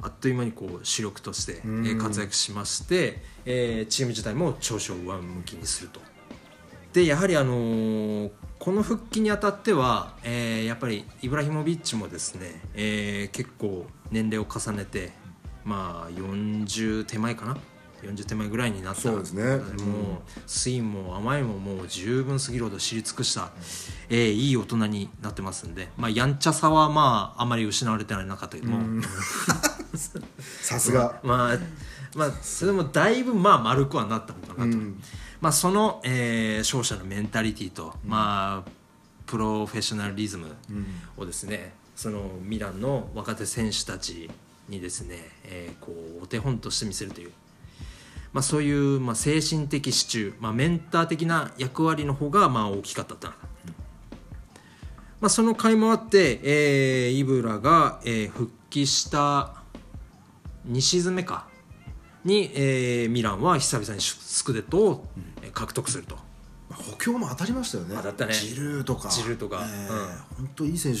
[0.00, 6.00] あっという間にこう主力として、えー活躍しまして、えーチーム自体も調子を上向きにすると。
[6.92, 15.10] でやはり、あのーこの復帰にあたっては、えーやっぱりイブラヒモビッチもですね、えー結構年齢を重ねて、
[15.64, 17.56] まあ、40手前かな
[18.02, 19.00] 40手前ぐらいになった。
[19.00, 19.44] そうですね。
[19.82, 20.22] も
[20.80, 23.50] うも甘いももう十分すぎるほど知り尽くした、
[24.08, 29.02] えーいい大人になってますんで、まあ、やんちゃさはまああまり失われてはなかったけども、
[30.62, 31.20] さすが。
[31.22, 31.58] まあ
[32.14, 35.02] まあそれもだいぶまあ丸くはなったのかなと、うん。
[35.40, 38.70] まあ、その、えー勝者のメンタリティと、まあ
[39.26, 40.46] プロフェッショナリズム
[41.16, 44.30] をですね、そのミランの若手選手たち
[44.68, 47.32] にですね、えーこうお手本として見せるという、
[48.32, 53.28] まあ、そういう、まあ、精神的支柱、まあ、メンター的な役割の方がまあ大きかったと、
[55.20, 59.54] まあ、その甲斐もあって、えーイブラが、えー復帰した
[60.70, 61.46] 2シーズン目か。
[62.24, 65.06] に、えーミランは久々にスクデットを
[65.42, 66.16] えー獲得すると。
[66.72, 67.94] 補強も当たりましたよね。
[67.96, 68.32] 当たったね。
[68.32, 69.10] ジルーとか。
[69.10, 69.62] ジルーとか。
[69.68, 70.46] えうん。
[70.46, 71.00] 本当いい選手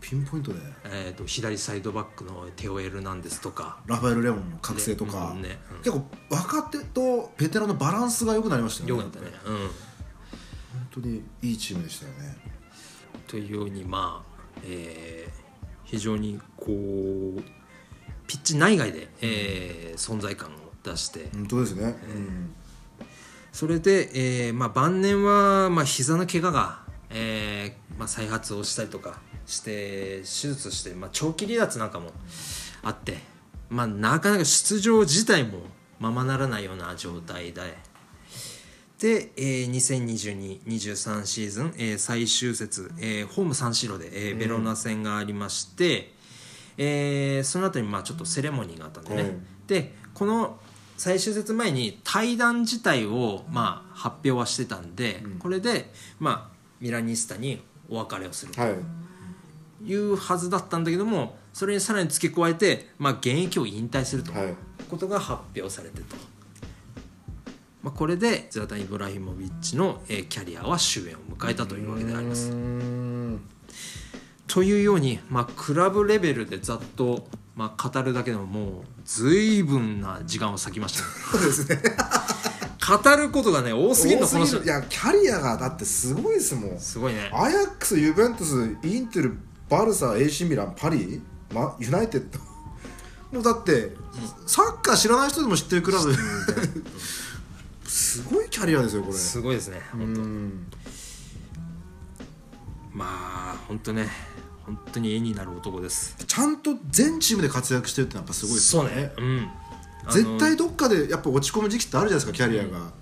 [0.00, 3.78] ピンポイントでえー、と左サイドバックのテオ・エルナンデスとか。
[3.86, 9.70] ラファエル・レモンの覚醒とか、ねうん結構若手とベテランのバランスが良くなりましたよねよかったね、うん、本
[10.90, 12.36] 当にいいチームでしたよね。
[13.26, 15.40] というようにまあ、えー
[15.84, 17.42] 非常にこう
[18.28, 21.28] ピッチ内外で、えー存在感を出して。
[21.32, 22.54] 本当ですね、うん。
[23.52, 24.10] それで、
[24.46, 32.10] えーまあ、晩年は、まあ、膝の怪我が、えーまあ、再発をしたりとかして手術して、まあ、長期離脱なんかも
[32.82, 33.18] あって、
[33.68, 35.60] まあ、なかなか出場自体も
[35.98, 37.76] ままならないような状態で。
[38.98, 46.12] で、えー、2022-23シーズン、えー最終節、えーホーム3白で、えーベロナ戦がありまして、
[46.76, 49.46] えーその後にまあちょっとセレモニーがあったんでね、うん。
[49.66, 50.58] でこの
[50.98, 58.60] 最終節前に対談自体をまあ発表はしてたんで、これでまあミラニスタにお別れをすると。
[58.60, 58.74] はい
[59.84, 64.32] いうはずだったんだけどもそれにさらに付け加えて、まあ、現役を引退すると。
[64.32, 64.54] はい。
[64.88, 66.16] ことが発表されてと、
[67.82, 72.50] まあ、これでズラタン・イブラヒモビッチの、えーキャリアは終焉を迎えたというわけであります。
[74.48, 81.02] というように、まあ、クラブレベルでざっと、まあ、語るだけでももう随分な時間を割きました。
[81.02, 81.80] ねそうですね。
[82.90, 84.60] 語ることがね多すぎるのこの人。
[84.64, 86.80] いやキャリアがだってすごいですもん。
[86.80, 87.30] すごいね。
[87.32, 89.38] アヤックスユベントスインテル
[89.70, 91.22] バルサ AC ミランパリ、
[91.54, 92.38] ま、ユナイテッド？
[93.32, 93.94] もうだって、
[94.46, 96.14] サッカー知らない人でも知ってるクラブ。
[97.86, 99.14] すごいキャリアですよこれ。
[99.14, 100.20] すごいですねう本当。
[100.22, 100.66] ん。
[102.92, 103.04] ま
[103.54, 104.08] あ本当ね
[104.66, 106.16] 本当に絵になる男です。
[106.26, 109.12] ちゃんと全チームで活躍してるってやっぱすごいですよそうね。
[109.16, 109.48] うん。
[110.10, 112.92] 絶対どっかでやっぱ落ち込む時期ってあるじゃないですかキャリアが、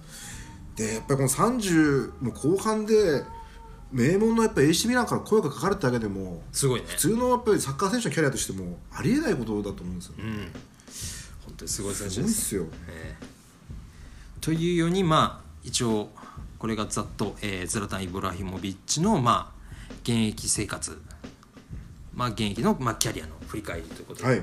[0.77, 3.25] でやっぱりこの30の後半で
[3.91, 6.87] 名門のやっぱ AC ミランから声がかかるってだけでもすごいね。
[6.89, 10.53] 普通のやっぱりサッカー選手のキャリアとしてもありえないことだと思うんですよ、うん
[11.47, 12.21] 本当にすごい選手す。
[12.21, 12.67] ごですいっすよ。
[12.89, 13.39] えー
[14.41, 16.11] というようにまあ一応
[16.59, 20.99] これがざっと、えーズラタン・イブラヒモビッチのまあ現役生活。
[22.15, 24.43] まあ現役の、まあ、キャリアの振り返りということで、はい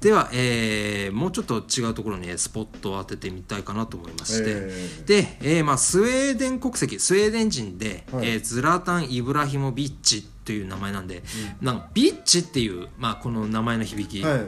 [0.00, 5.04] では、えーもうちょっと違うところにねスポットを当ててみたいかなと思いまして、えー。
[5.04, 6.98] で、えーまあ、スウェーデン国籍。
[6.98, 8.28] スウェーデン人で、はい。
[8.28, 11.22] えーズラタン・イブラヒモビッチという名前なんで、
[11.60, 14.40] なんかビッチっていう、まあ、この名前の響き、はい。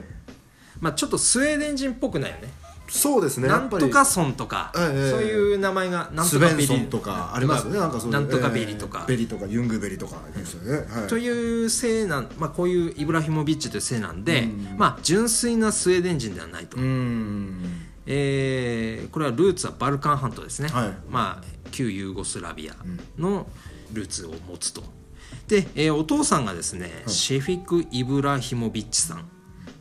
[0.80, 2.48] まあ、ちょっとスウェーデン人っぽくないよね
[2.92, 3.48] そうですね。
[3.48, 5.11] なんとかソンとか、ええ。
[5.11, 7.78] そういう名前がなんスとかベリとかありますよね。
[7.78, 11.09] なんかそなんとかベリとか、えーベリとかユングベリとかですよね、はい。
[11.09, 14.76] という姓なん、まあ、こういうイブラヒモビッチという姓なんで、うん。
[14.76, 16.76] まあ、純粋なスウェーデン人ではないと、
[18.07, 20.92] えーこれはルーツはバルカン半島ですね、はい。
[21.09, 22.74] まあ、旧ユーゴスラビア
[23.18, 23.46] の
[23.94, 24.83] ルーツを持つと。
[25.48, 29.28] で、えーお父さんがですね、シェフィク・イブラヒモビッチさん。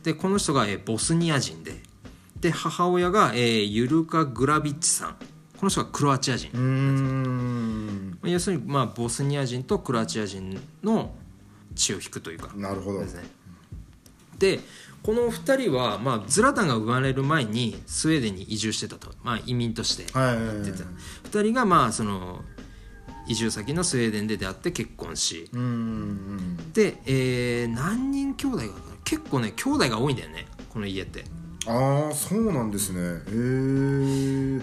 [0.02, 1.82] でこの人が、えーボスニア人で
[2.42, 5.16] で母親が、えーユルカ・グラビッチさん。
[5.56, 8.18] この人がクロアチア人、うーん。
[8.20, 11.14] まあ要するに、まあ、ボスニア人とクロアチア人の
[11.76, 12.52] 血を引くというか。
[12.56, 12.98] なるほど。
[12.98, 13.22] ですね。
[14.38, 14.58] で
[15.04, 20.84] この2人は、まあ、ズラタンが生まれる前にスウェーデンに移住してたと、まあ、移民としてはい出てた。
[21.38, 22.42] 2人がまあその
[23.28, 25.48] 移住先のスウェーデンで出会って結婚し。
[26.72, 28.64] で、えー何人兄弟が
[29.04, 31.24] 結構ね兄弟が多いんだよねこの家って
[31.68, 33.00] ああそうなんですね。
[33.00, 34.60] へえ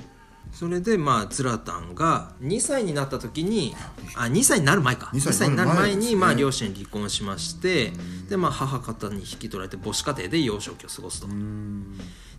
[0.51, 3.75] それでまあズラタンが2歳になった時に
[4.15, 5.11] あ2歳になる前か。
[5.13, 7.93] 2 2歳歳になる前にまあ両親離婚しまして
[8.27, 11.27] でまあ母方に引き取られて母子家庭で幼少期を過ごすと。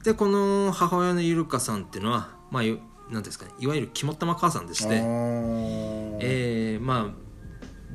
[0.05, 2.79] でこの母親のゆるかさんっていうのはまあよ
[3.11, 6.18] なんですかねいわゆる肝っ玉母さんでしあてー。
[6.20, 7.30] えーまあ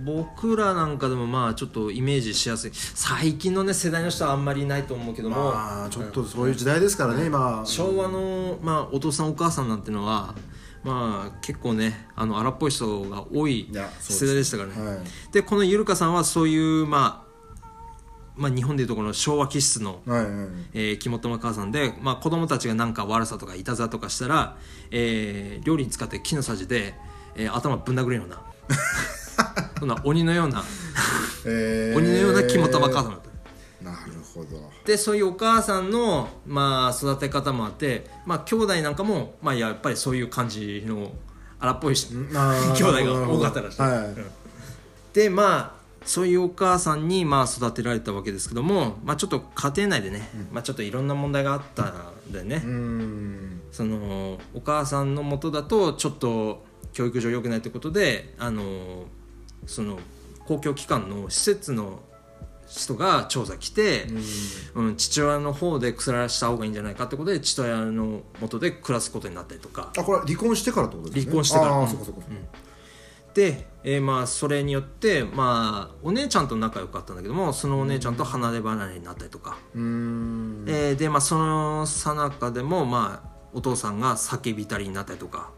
[0.04, 2.72] 僕らなんかでもまあちょっとイメージしやすい。
[2.74, 7.64] 最近のね世代の人はあんまりいないと思うけども、まあちょっとそういう時代ですからね今。
[7.66, 10.36] 昭和の、まあ、お父さんお母さんなんてのは
[10.84, 14.88] まあ結構ねあの荒っぽい人が多い世代でしたからね。
[14.88, 15.00] はい。
[15.32, 17.26] でこのゆるかさんはそういうまあ
[18.38, 20.30] まあ、日本でいうところの昭和気質の、はいはい。
[20.74, 24.58] えー、肝っ玉母さんで、まあ、子供たちがなんか悪さとかいたずらとかしたら、
[24.92, 26.96] えー料理に使って木のさじで、
[27.38, 28.42] えー頭ぶん殴るような
[29.80, 30.64] そんな鬼のような。
[31.46, 31.98] えー。
[31.98, 33.26] 鬼のような肝っ玉母さんだった。
[33.84, 34.72] なるほど。
[34.86, 41.12] でそういうお母さんの、まあ、育て方もあって、まあ、兄弟なんかも、まあ、やっぱりそういう感じの
[41.60, 42.16] 荒っぽい人。
[42.34, 43.82] あー 兄弟が多かったらしい。
[43.82, 44.16] はい。
[45.14, 53.62] でまあそういうお母さんにまあ育てられたわけですけども、まあ、ちょっと家庭内でね、まあ、ちょっといろんな問題があったんでね、うーん。
[53.72, 56.64] そのお母さんのもとだとちょっと
[56.94, 59.06] 教育上良くないということであの
[59.66, 60.00] その
[60.46, 62.02] 公共機関の施設の
[62.68, 64.08] 人が調査来て、
[64.74, 64.96] うん。
[64.96, 69.92] 父親の方で暮らした方がいいんじゃないかってことで父親のもとで暮らすことになったりとか。
[69.98, 71.26] あこれ離婚してからってことですね。
[71.26, 71.84] 離婚してから。
[71.84, 72.24] あそこそこ
[73.36, 80.66] で、えーまあそれによって、まあ、お姉ちゃんと仲良かったんだけどもそのお姉ちゃんと離れ離れになったりとか、うーん。
[80.68, 85.52] えーでまあそのさなかでもまあお父さんが酒浸りになったりとか、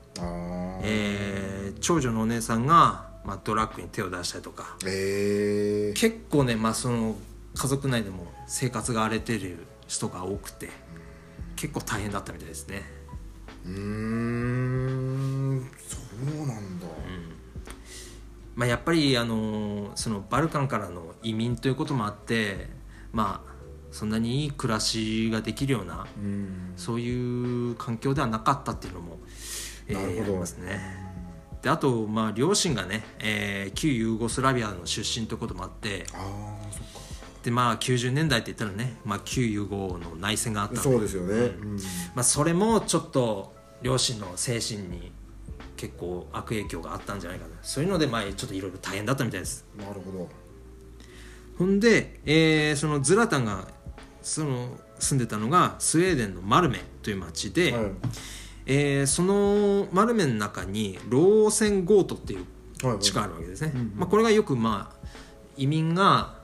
[0.84, 4.78] えー長女のお姉さんが、まあ、ドラッグに手を出したりとか。
[4.86, 7.18] えー、結構ね、まあ、その
[7.56, 10.70] 家族内でも生活が荒れてる人が多くて
[11.58, 12.84] 結構大変だったみたいですね。
[13.66, 15.98] うーんそ
[16.44, 16.88] うなんだ、
[18.56, 22.70] まあ、やっぱりあのそのバルカンからの移民ということもあって
[23.12, 23.52] まあ
[23.92, 26.74] そんなにいい暮らしができるようなうん。
[26.78, 29.20] そういう環境ではなかったっていうのも、
[29.88, 30.24] えーなるほど。
[30.24, 31.07] ありますね。
[31.62, 36.06] であと、まあ、両親がね、えー旧ユーゴスラビアの出身ということもあって
[37.44, 41.78] で、まあ、90年代って言ったらね、まあ、旧ユーゴの内戦があったのでそうですよね、うん。
[42.14, 45.12] まあ、それもちょっと両親の精神に
[45.78, 47.54] 結構悪影響があったんじゃないかな。
[47.62, 49.66] そういうので、まあ、ちょっといろいろ大変だったみたいです。
[49.78, 50.30] なるほど。
[51.58, 53.68] ほんで、えーそのズラタンが
[54.22, 57.92] その住んでたのがスウェーデンのマルメという町で、はい
[58.70, 62.46] えーそのマルメの中にローセンゴートっていう
[63.00, 65.08] 地区があるわけですね、まあ、これがよくまあ
[65.56, 66.36] 移民が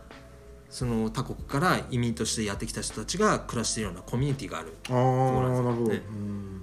[0.70, 6.62] その他国から移民としてやってきた人たちが暮らしているようなコミュニティがあるああなるほど、ねうん。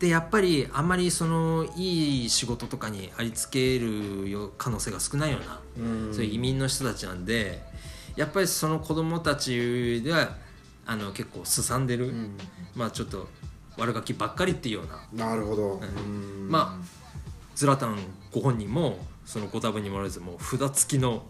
[0.00, 6.14] でやっぱりあんまりそのいい仕事とかにありつけるよ可能性が少ないような、うん。
[6.14, 7.62] そういう移民の人たちなんで
[8.16, 10.36] やっぱりその子供たちでは
[10.86, 12.36] あの結構すさんでる、ん。
[12.74, 13.28] まあちょっと
[13.76, 14.82] 悪ガキばっかりっていうよ
[15.14, 15.26] うな。
[15.26, 16.48] なるほど、うん。
[16.50, 16.78] ま
[17.54, 17.98] ズラタン
[18.32, 21.24] ご本人もそのご多分にもらわずもう札付きの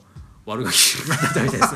[0.45, 1.75] 悪ガキだったみたいです。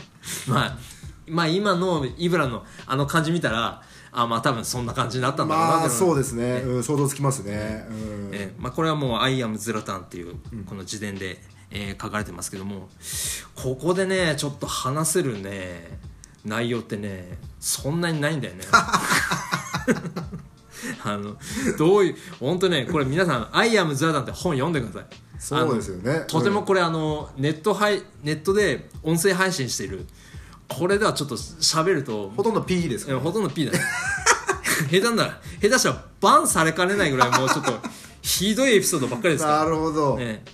[0.50, 0.78] まあ
[1.26, 8.30] まあ今のイブラのあの感じ見たらあまあ多分そんな感じになったんだろうなまあそうですね、うん、想像つきますね、うん。
[8.32, 10.34] えーまあ、これはもう「アイアムズラタン」っていう
[10.66, 12.88] この自伝で、えー書かれてますけども
[13.54, 16.00] ここでねちょっと話せるね
[16.44, 18.64] 内容ってねそんなにないんだよね
[21.04, 21.36] あの
[21.78, 25.06] どういう本当ねこれ皆さん「アイアムズラタン」って本読んでください。
[25.38, 26.24] そうですよね。
[26.28, 30.06] とてもこれあのネット配ネットで音声配信している。
[30.68, 33.12] これではちょっと喋るとほとんど P ですか？
[33.12, 33.80] ら、いやほとんど P だね。
[34.90, 37.72] 下手なら下手したらバンされかねないぐらいもうちょっと
[38.22, 39.58] ひどいエピソードばっかりですから。
[39.64, 40.44] なるほど、ね。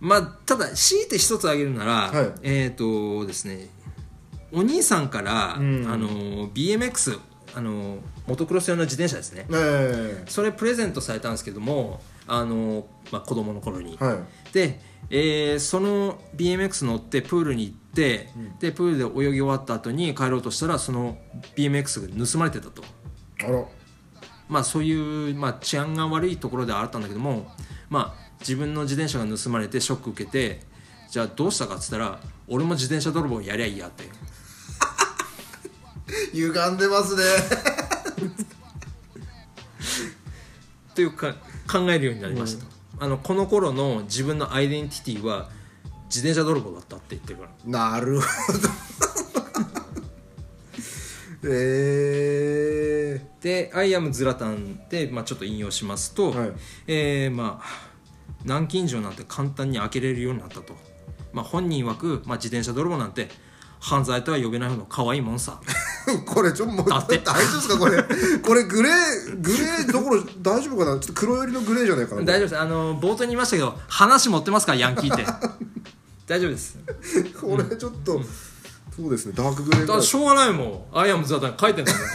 [0.00, 2.32] まあただ強いて一つ挙げるなら、はい。
[2.42, 3.70] えっ、とですね
[4.52, 5.86] お兄さんから、うん。
[5.90, 7.18] あの BMX
[7.54, 9.46] あのモトクロス用の自転車ですね。
[9.50, 14.52] えそれプレゼントされたんですけどもあの、まあ、子供の頃に、えはい。
[14.52, 21.18] で、えーその BMX 乗ってプールに行って、でプールで泳ぎ終わった後に帰ろうとしたらその
[21.56, 22.82] BMX が盗まれてたと。
[23.42, 23.64] あら。
[24.48, 27.50] まあそういう、まあ、治安が悪いところではあったんだけども
[27.88, 30.60] まあ自分の自転車が盗まれてショック受けて
[31.10, 34.04] じゃあどうしたかっつったら俺も自転車泥棒やりゃいいやって。
[36.32, 37.22] 歪んでますね
[40.94, 41.34] というか
[41.70, 42.64] 考えるようになりました、
[43.00, 45.50] あのこの頃の自分のアイデンティティは
[46.06, 47.90] 自転車泥棒だったって言ってるから。
[47.90, 48.58] なるほど。
[51.46, 56.52] ええで「アイアムズラタン」で、まあ、ちょっと引用しますと、はい。
[56.86, 57.94] えーまあ
[58.44, 60.76] 南京錠なんて簡単に開けれるようになったと、
[61.32, 63.28] まあ、本人曰く、まあ、自転車泥棒なんて
[63.86, 65.60] 犯罪とは呼べないほど可愛いもんさ。
[66.24, 67.18] これちょっともうだって。
[67.18, 67.76] 大丈夫ですか？
[67.78, 68.02] これ。
[68.38, 70.92] これグレーグレーどころ大丈夫かな？
[70.92, 72.58] ちょっと黒寄りのグレーじゃないかな大丈夫です。
[72.58, 74.72] あの冒頭に言いましたけど話持ってますか？
[74.72, 75.26] らヤンキーって。
[76.26, 76.78] 大丈夫です。
[77.38, 78.22] これちょっと、
[78.96, 79.32] そうですね。
[79.36, 82.02] ダークグレーだしょうがないもん「アイアムズラタン」書いてんだもん。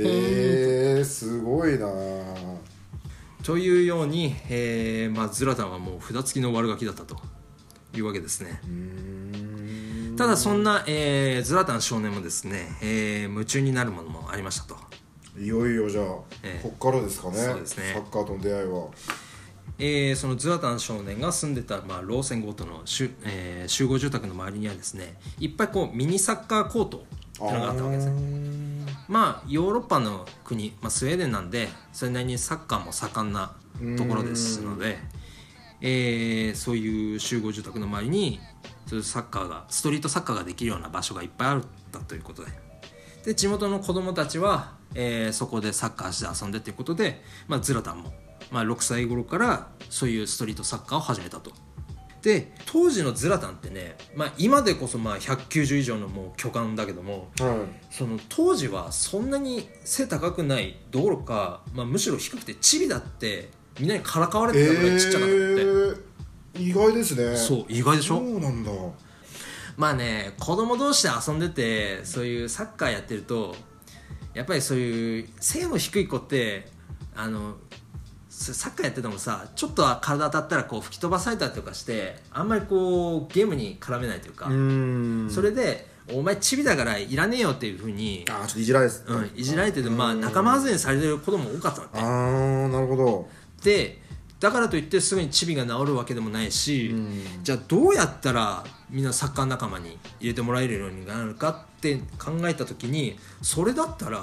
[0.00, 1.88] えー、すごいな
[3.42, 7.16] というように、えーまあ、ズラタンはもう札付きの悪ガキだったと
[7.98, 8.60] いうわけですね。
[10.16, 14.76] ただそんな、えーズラタン少年もですね、えー夢中になるものもありましたと、
[15.38, 16.04] いよいよじゃあ、
[16.42, 16.60] ええ。
[16.62, 17.38] こっからですかね。
[17.38, 17.92] そうですね。
[17.94, 18.88] サッカーとの出会いは。
[19.78, 27.00] えーそのズラタン少年が住んでた、まあ、ローセンゴートの集,、えー集合住宅の周りにはですねいっぱいこうミニサッカーコートっ
[27.38, 28.12] ていうのがあったわけですね。
[29.06, 33.54] まあヨーロッパの国、まあ、スウェーデンなんでそれなりにサッカーも盛んな
[33.96, 34.98] ところですので、
[35.80, 38.40] えーそういう集合住宅の周りに
[38.86, 41.62] そういうサッカーがストリートサッカーができるような場所がいっぱいあっ
[41.92, 42.50] たということで
[43.24, 48.12] で地元の子供たちは、えーそこでサッカーして遊んでということで、まあ、ズラタンも、
[48.50, 51.52] まあ、6歳頃からそういうストリートサッカーを始めたと。
[52.22, 65.98] で当時のズラタンってね、まあ、今でこそまあ190以上のもう巨漢だけどもはいその当時はそんなに背高くないどころか、まあ、むしろ低くてチビだってみんなにからかわれてたぐらいちっちゃかったって、えー、
[66.54, 67.36] 意外ですね。
[67.36, 68.70] そう意外でしそょうなんだ。
[69.76, 73.54] まあね子供同士で遊んでてそういうサッカーやってると
[74.34, 76.68] やっぱりそういう背の低い子って
[77.14, 77.56] あの
[78.28, 84.46] ササッカーやっててもさちょっとは体当たったらこう吹き飛ばされたりとかしてあんまりこうゲームに絡めないというか、
[85.32, 93.28] それで「お前チビだからいらねえよ」っていうふうに、ああちょっといじられです、うん、いじられてて、まあ、仲間外れにされてる子供も多かったのああなるほど
[93.62, 94.00] で
[94.40, 96.94] だからといってすぐにチビが治るわけでもないし、
[97.42, 104.22] じゃあどうやったらみんなサッカー仲間に入れてもらえるようになるかって考えた時にそれだったら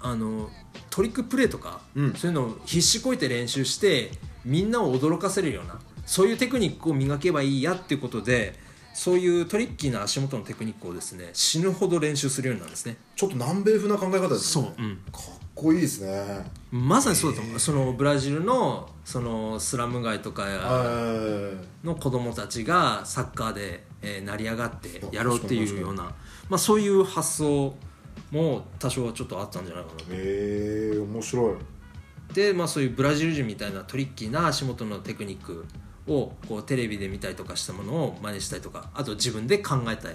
[0.00, 0.48] あの
[0.88, 2.14] トリックプレーとか、うん。
[2.14, 4.12] そういうのを必死こいて練習して
[4.44, 8.54] みんなを驚かせるようなそういうテクニックを磨けばいいやっていうことで
[8.94, 12.96] そういうトリッキーな足元のテクニックをですね死ぬほど練習するようになるんですね。
[13.16, 14.74] ちょっと南米風な考え方ですね。
[14.78, 14.96] うん。
[15.12, 16.50] かっこいいですね。
[16.70, 17.58] まさにそうだと思う。
[17.58, 21.52] そのブラジルのそのスラム街とかは
[21.84, 26.04] の子供たちがサッカーで、えー成り上がってやろうっていうような、
[26.48, 27.74] まあ、そういう発想
[28.30, 31.54] も多少はちょっとあったんじゃないかなへえ面白い。
[32.34, 35.66] で、まあ、そういうブラジル人みたいなトリッキーな足元のテクニック
[36.06, 40.08] をこうテレビで見たりとかしたものを真似したりとかあと自分で考えた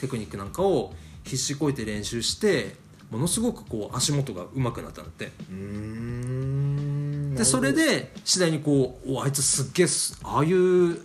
[0.00, 0.92] テクニックなんかを
[1.24, 2.76] 必死こいて練習して
[3.12, 5.30] ものすごくこう足元が上手くなったんだって。
[7.36, 10.98] でそれで次第にこうおあいつすっげえすああいう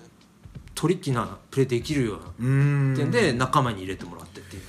[0.74, 2.94] トリッキーなプレーできるようーん。
[2.94, 4.62] ってんで仲間に入れてもらってっていう。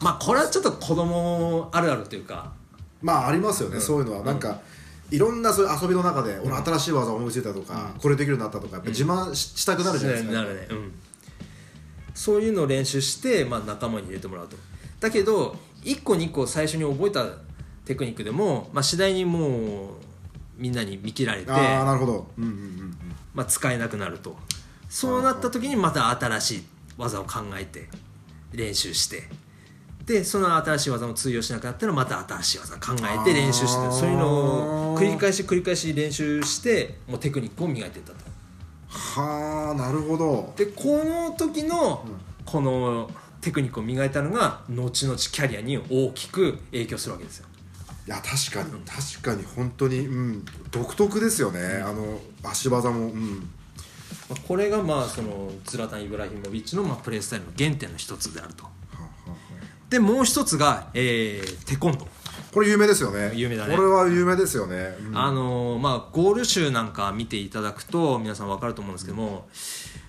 [0.00, 2.52] まあこれはちょっと子供あるあるというか。
[3.00, 4.24] まあありますよね、そういうのは。
[4.24, 4.60] なんか、
[5.12, 10.66] いろんなそういう遊びの中で、俺新しい技思いついたとか、これできるようになったとかやっぱ自慢し,、したくなるじゃないですか、なるね。
[10.70, 10.92] うん。
[12.14, 14.56] そういうのを練習して、まあ、仲間に入れてもらうと
[15.00, 17.26] だけど1個2個最初に覚えた
[17.84, 19.90] テクニックでも、まあ、次第にもう
[20.56, 22.26] みんなに見切られてああなるほど。
[22.38, 22.96] うんうんうん
[23.34, 24.36] まあ、使えなくなると。
[24.88, 26.64] そうなった時にまた新しい
[26.98, 27.88] 技を考えて
[28.52, 29.28] 練習して。
[30.04, 33.90] でその新しい技も通用しなくなったらまた新しい技考えて練習して。
[33.92, 38.18] そういうのを繰り返し繰り返し練習してもうテクニックを磨いていったと。
[38.88, 40.52] はあなるほど。
[40.56, 42.04] でこの時の
[42.44, 43.08] この
[43.40, 47.46] テクニックを磨いたのが後々キャリアに大きく影響するわけですよ。
[48.06, 53.50] いや確かに確かに本当にうん独特ですよね、あの足技もうん。
[54.28, 58.64] まあこれがまあそのズラタン・イブラヒモビッチのまあプレースタイルの原点の一つであると。
[58.64, 59.36] はあは
[59.88, 62.06] でもう一つが、えーテコンド。
[62.52, 63.32] これ有名ですよね。
[63.34, 63.76] 有名だね。
[63.76, 65.18] これは有名ですよね、うん。
[65.18, 69.48] あのーまあゴール集なんか見ていただくと皆さん分かると思うんですけども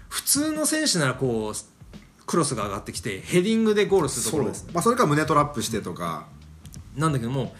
[0.09, 1.55] 普通の選手ならこう
[2.31, 6.27] クロスが上がってきてヘディングでゴールするところまあ、それから胸トラップしてとか、
[6.95, 7.53] なんだけども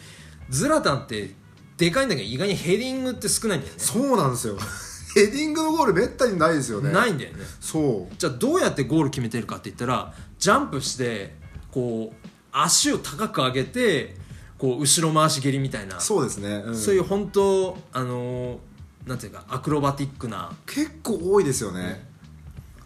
[0.50, 1.32] ズラタンって
[1.76, 3.80] でかいんだけど意外にヘディングって少ないんだよね。
[3.80, 4.58] そうなんですよ。
[5.14, 6.90] ヘディングのゴールめったにないですよね。
[6.90, 7.44] ないんだよね。
[7.60, 8.16] そう。
[8.18, 11.36] じゃあどうやってゴール決めてるかって言ったらジャンプして
[11.70, 14.16] こう足を高く上げて
[14.58, 16.00] こう後ろ回し蹴りみたいな。
[16.00, 16.78] そうですね、うん。
[16.78, 18.58] そういう本当あのー
[19.06, 20.52] なんていうかアクロバティックな。
[20.66, 22.08] 結構多いですよね、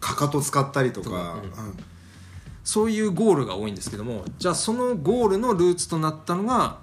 [0.06, 1.68] かかと使ったりとか、うん。
[1.68, 1.78] うん。
[2.64, 6.80] そういうゴールが多いんですけどもじゃあそのゴールのルーツとなったのが、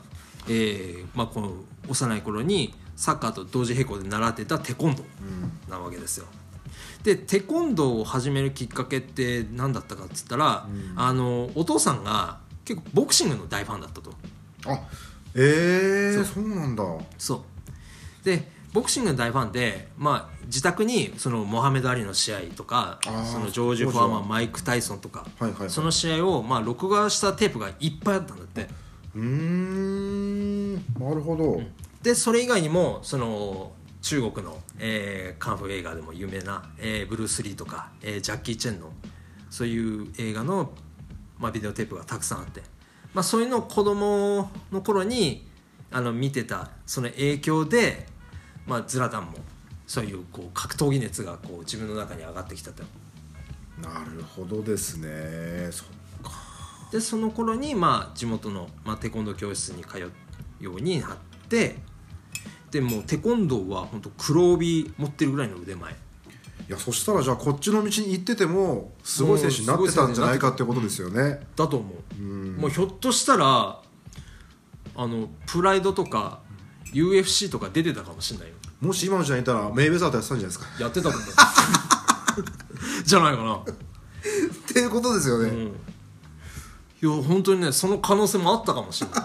[0.49, 1.53] えーまあ、この
[1.89, 6.27] 幼い頃にサッカーと同時並行で習ってたテコンドーなわけですよ。
[7.03, 14.13] でテコンドーを始めるきっかけって何だったかっつったら、あのお父さんが結構ボクシングの大ファンだったと。
[14.67, 14.81] あ
[15.35, 16.85] えー、そそうなんだ。
[17.19, 17.45] そ
[18.23, 18.25] う。
[18.25, 22.99] でボクシングの大ファンで、まあ、自宅にそのモハメド・アリの試合とか
[23.31, 25.71] そのジョージ・フォアマンマイク・タイソンとか、はいはいはい。
[25.71, 28.69] その試合を、まあ、録画したテープがいっぱいあったんだって。
[29.15, 30.75] うーん。
[30.75, 31.61] なるほど、
[32.03, 38.91] でそれ以外にもその中国の、えーカンフー映画でも有名な、えーブルース・リーとか、えージャッキー・チェンの
[39.51, 40.73] そういう映画の、
[41.39, 42.63] まあ、ビデオテープがたくさんあって、
[43.13, 45.47] まあ、そういうのを子供の頃に
[45.91, 48.07] あの見てたその影響で、
[48.67, 49.33] まあ、ズラタンも
[49.87, 52.83] そういうこう格闘技熱がこう自分の中に上がってきたと。
[53.83, 55.71] なるほどですね。
[55.71, 55.85] そ
[56.93, 60.11] でその頃にまあ地元の、まあ、テコンドー教室に通う
[60.65, 61.17] ようになっ
[61.49, 61.77] て
[62.71, 65.93] でもうテコンドーは本当黒帯持ってるぐらいの腕前。
[65.93, 65.95] い
[66.69, 71.41] やそしたらじゃあこっちの道に行っててもすごい選手になってたんじゃないかってことですよね。
[71.57, 72.57] だと思う、ん。
[72.57, 73.81] もうひょっとしたら
[74.95, 76.41] あのプライドとか
[76.93, 78.55] UFC とか出てたかもしれないよ。
[78.81, 80.83] もし今の時代にいたらメイウェザーとやってたんじゃないですか。
[80.83, 81.23] やってたと思う。
[83.05, 83.57] じゃないかな。
[83.57, 83.61] っ
[84.73, 85.67] ていうことですよね、うん。
[85.67, 89.21] いや本当にねその可能性もあったかもしれない。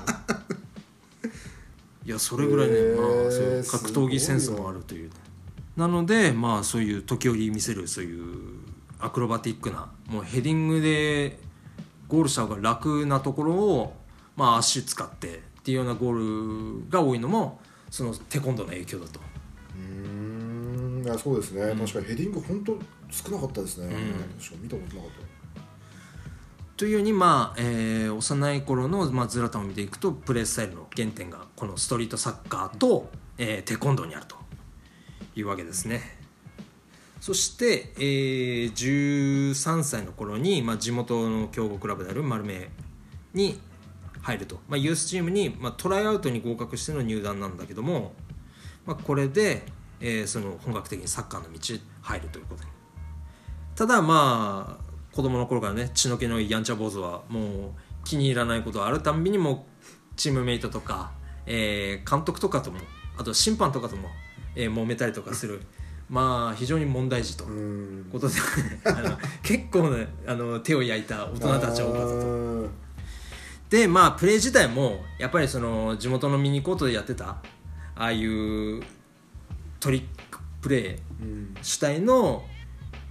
[2.06, 5.10] いやそれぐらいね、まあ、そういう格闘技センスもあるという
[5.76, 8.60] なのでまあそういう時折見せるそういう
[9.00, 11.38] アクロバティックなもうヘディングで
[12.08, 13.98] ゴールした方が楽なところを
[14.38, 17.60] まあ、足使ってっていうようなゴールが多いのも
[17.90, 19.20] そのテコンドーの影響だと。
[19.76, 21.04] うん。
[21.04, 22.80] いやそうですね、確かにヘディング本当
[23.12, 23.94] 少なかったですね、
[24.40, 25.62] 確かに見たことなかった。
[26.78, 34.38] というように、まあえー幼い頃の、まあ、ズラタンを見ていくとプレースタイルの原点がこのストリートサッカーと、えーテコンドーにあると。
[35.36, 36.18] いうわけですね。
[37.20, 42.70] そして、えー13歳の頃に、まあ、地元の強豪クラブであるマルメ
[43.34, 43.60] に
[44.28, 48.14] 入ると、まあ、ユースチームに、まあ、トライアウトに合格しての入団なんだけども、
[48.86, 49.64] まあ、これで、
[50.02, 52.70] えーその本格的にサッカーの道に入るということに。
[53.76, 57.72] ただまあ子供の頃からね血の気のいいやんちゃ坊主はもう
[58.04, 59.60] 気に入らないことがあるたんびにもう
[60.18, 61.12] チームメイトとか、
[61.46, 62.80] えー監督とかとも
[63.18, 64.10] あと審判とかとも、
[64.56, 65.62] えー揉めたりとかする。
[66.10, 67.46] まあ非常に問題児と。
[67.46, 68.10] うん。
[68.12, 68.36] ことで
[68.86, 72.87] あの結構ねあの手を焼いた大人たちは多かったと。
[73.70, 77.42] とでまあプレー自体もやっぱりその地元のミニコートでやってたあ
[77.96, 78.82] あいう
[79.80, 82.44] トリックプレーうん主体の、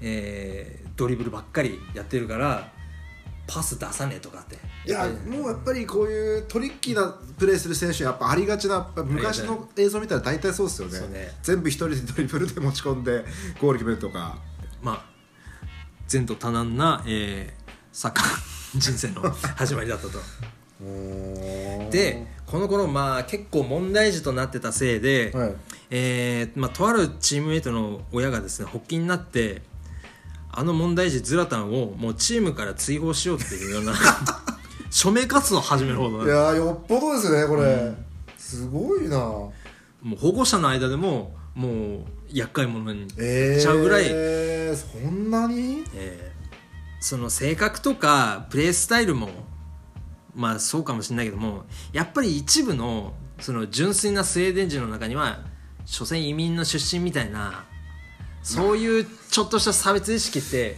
[0.01, 2.73] えードリブルばっかりやってるから
[3.47, 4.57] パス出さねえとかって。
[4.87, 11.01] いやもうやっぱりこういうトリッキーなプレーする選手やっぱありがちな昔の映像見たら大体そうですよね。
[11.09, 11.31] ね。
[11.43, 13.25] 全部一人でドリブルで持ち込んで
[13.61, 14.39] ゴール決めるとか。
[14.83, 15.05] まあ
[16.11, 18.27] 前途多難な、えーサッカー
[18.79, 19.23] 人生の
[19.57, 20.19] 始まりだったと。
[21.91, 25.55] でこの頃まあ結構問題児となってたせいで、はい。
[25.91, 29.63] えーまあ、とあるチームメイトの親がですね発起になって
[30.51, 33.95] あの問題児ズラタンをもうチームから追放しようっていうような
[34.91, 37.95] 署名活動を始めるほどいやーよっぽどですねこれ、
[38.39, 39.17] すごいな。
[39.19, 39.53] も
[40.05, 42.01] う保護者の間でももう
[42.33, 44.05] 厄介者にえー、ちゃうぐらい。
[44.77, 45.85] そんなに？
[45.95, 46.36] えー
[47.01, 49.29] その性格とかプレースタイルも
[50.35, 55.41] まあそうかもしれないけどもやっぱり一部のその純粋なスウェーデン人の中には
[55.85, 57.65] 所詮移民の出身みたいな
[58.43, 60.77] そういうちょっとした差別意識って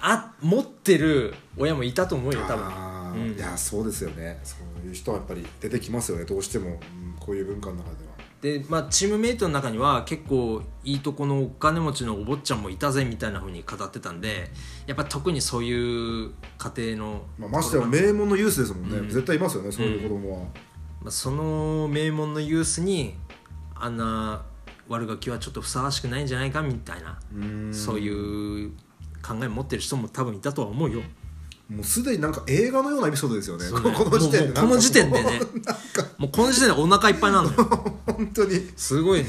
[0.00, 2.66] あ持ってる親もいたと思うよ多分。
[2.66, 3.22] あうん。
[3.32, 4.38] ーいやそうですよね。
[4.44, 6.24] そういう人はやっぱり出てきますよね。
[6.24, 7.96] どうしても、うんこういう文化の中で。
[8.06, 8.07] は
[8.40, 14.50] で、まあ、チームメイトの中には結構いいとこのお金持ちのお坊ちゃんもいたぜみたいな風に語ってたんで
[14.86, 19.08] やっぱ特にそういう家庭の、まあ、ましてや名門のユースですもんね、うん。
[19.08, 20.44] 絶対いますよねそういう子供は、
[21.02, 23.14] まあ、その名門のユースに
[23.74, 24.44] あんな
[24.88, 27.74] 悪ガキはちょっとふさわしくないんじゃないかみたいなうん。
[27.74, 28.70] そういう
[29.20, 31.02] 考え持ってる人も多分いたとは思うよ。
[31.68, 33.66] もうすでになんか映画のようなエピソードですよね。
[33.66, 33.82] そう。
[33.82, 34.60] ねこの時点で。
[34.60, 35.40] もうもうこの時点でね。
[36.16, 37.56] もうこの時点でお腹いっぱいなのよ。
[38.06, 38.70] 本当に。
[38.76, 39.26] すごいね。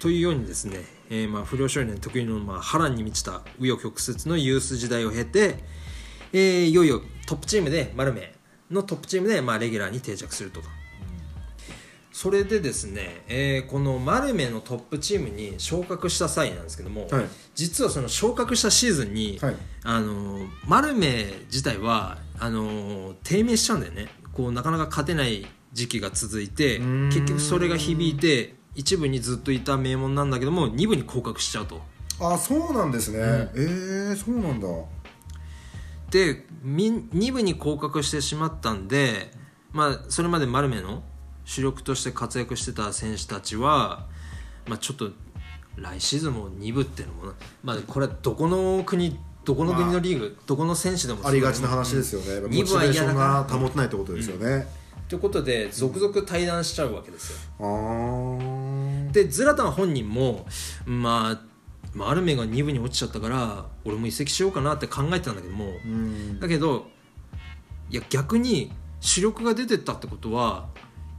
[0.00, 5.64] というようにですね、えーまあ不良少年特有のまあ波乱に満ちた紆余曲折のユース時代を経て、
[6.34, 8.34] えーいよいよトップチームでマルメ
[8.70, 10.60] のトップチームでまあレギュラーに定着すると
[12.14, 17.24] それでですね、えーこのマルメのトップチームに昇格した際なんですけども、はい。
[17.56, 19.56] 実はその昇格したシーズンに、はい。
[19.82, 24.06] あのーマルメ自体はあのー低迷しちゃうんだよね。
[24.32, 31.82] こうなかなか勝てない時期が続いて結局それが響いて一部にずっといた名門なんだけども二部に降格しちゃうと。
[32.20, 34.68] あそうなんですね、えー、そうなんだ。
[36.12, 39.32] でみ二部に降格してしまったんで、
[39.72, 41.02] まあ、それまでマルメの
[41.44, 44.06] 主力として活躍してた選手たちは、
[44.66, 45.10] まあ、ちょっと
[45.76, 52.50] 来シーズンも2部っていうのもな、まあ、これはどこの国どこの国のリーグ、どこの選手でもありがちな話ですよね、うん。
[52.50, 54.66] モチベーションが二部は嫌だから保てないってことですよね、
[55.06, 58.38] ということで続々退団しちゃうわけですよ。
[59.12, 60.46] でズラタン本人も
[60.86, 61.40] まあ
[61.92, 66.40] マルメが2部に落ちちゃったから俺も移籍しようかなって考えてたんだけども、うん。
[66.40, 66.86] だけど
[67.90, 70.68] いや逆に主力が出てったってことは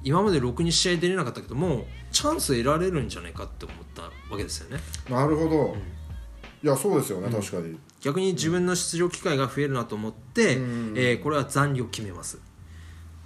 [0.05, 4.81] 今までろくに試合出れなかったけどもチャンス得られるんじゃないかって思ったわけですよね。
[5.09, 5.75] なるほど、
[6.63, 7.77] いやそうですよね、確かに。
[8.01, 10.93] 逆に自分の出場機会が増えるなと思って、うん。
[10.95, 12.39] えーこれは残留を決めます。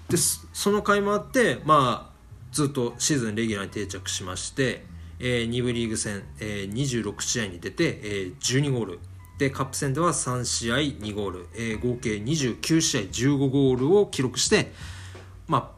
[0.07, 2.19] でそその甲斐もあって、まあ、
[2.51, 4.85] ずっとシーズンレギュラーに定着しまして、
[5.19, 8.99] え2部リーグ戦、えー26試合に出て、えー12ゴール。
[9.37, 14.71] でカップ戦では3試合2ゴール、えー合計29試合15ゴールを記録して、
[15.47, 15.69] まあ、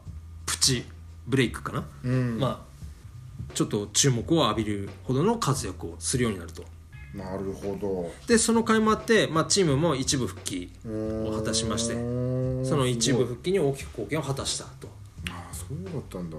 [0.46, 0.84] プチ
[1.32, 2.38] ブレイクかな、うん。
[2.38, 6.62] まあ、ちょっと注目を浴びるほどの活躍をするようになると。
[7.14, 8.10] なるほど。
[8.26, 14.88] でその甲斐もあって、まあ、チームも一部復帰を果たしましてその一部復帰に大きく貢献を果たしたと。
[15.30, 16.36] ああそうだったんだ。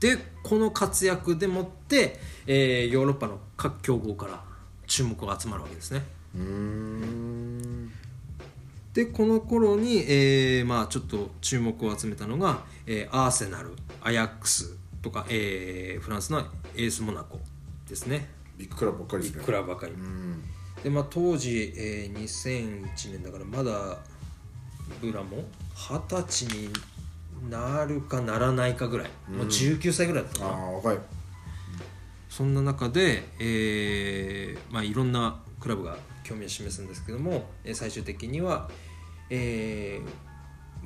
[0.00, 4.42] でこの活躍でもって、えーヨーロッパの各強豪から
[4.86, 6.02] 注目が集まるわけですね。
[6.34, 7.92] うーん。
[8.94, 13.70] でこの頃に、えーまあ、ちょっと注目を集めたのが、えーアーセナル
[14.02, 16.40] アヤックスとか、えーフランスの
[16.76, 17.38] エースモナコ
[17.88, 18.28] ですね。
[18.56, 19.44] ビッグクラブばっかりですね。
[19.44, 20.42] クラブばかり、うん。
[20.82, 23.98] でまあ当時、えー2001年だからまだ
[25.00, 26.70] ブラも二十歳に
[27.50, 30.62] なるかならないかぐらい、もう19歳ぐらいだったあかな。
[30.62, 30.98] あ若い。
[32.28, 38.68] そんな中で、えーまあ、いろんなクラブが興味を示すんですけどもえー最終的には、
[39.30, 40.08] えー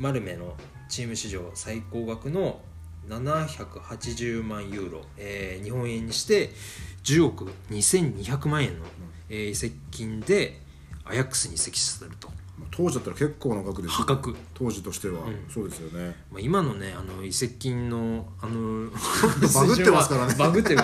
[0.00, 0.54] マルメの
[0.88, 2.60] チーム史上最高額の
[3.08, 6.50] 780万ユーロ、えー日本円にして
[7.04, 8.84] 10億2200万円の、
[9.28, 10.60] えー移籍金で
[11.04, 12.28] アヤックスに移籍させると。
[12.70, 15.20] 当時だったら結構な額ですよ破格、当時としては、
[15.52, 16.16] そうですよね。
[16.30, 18.90] まあ、今のねあの移籍金のあの
[19.54, 20.34] バグってますからね。
[20.38, 20.82] バグってる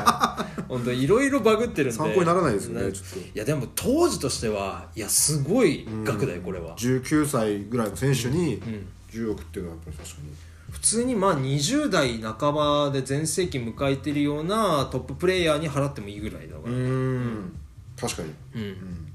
[0.68, 1.96] 本当いろいろバグってるんで。
[1.96, 3.18] 参考にならないですよねなちょっと。
[3.18, 10.54] いやでも当時としてはいやすごい額だよこれは、19歳ぐらいの選手にん10億っていうのはやっぱり確かに。
[10.70, 17.56] 普通にまあ20代半ばで全盛期迎えてるようなトッププレイヤーに払ってもいいぐらいだから、うん。
[17.96, 18.34] 確かに。
[18.54, 19.12] うん。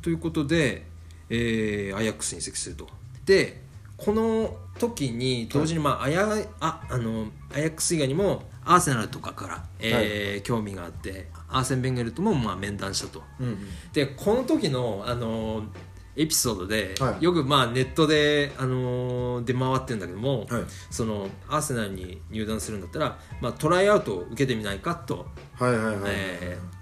[0.00, 0.86] ということで、
[1.28, 2.88] えーアヤックスに移籍すると。
[3.26, 3.60] で
[3.96, 6.26] この時に同時に、まあ、アヤ
[6.60, 13.22] ああのアヤックス以外にもアーセナルとかから、えー興味があってアーセン・ベンゲルともまあ面談したと。
[13.40, 13.58] うん。
[13.92, 15.64] でこの時の、あの
[16.16, 17.24] エピソードで、はい。
[17.24, 20.64] よくまあネットで、あの出回ってるんだけども、はい。
[20.90, 25.26] そのアーセナルに入団するんだったら、まあ、トライアウトを受けてみないかと、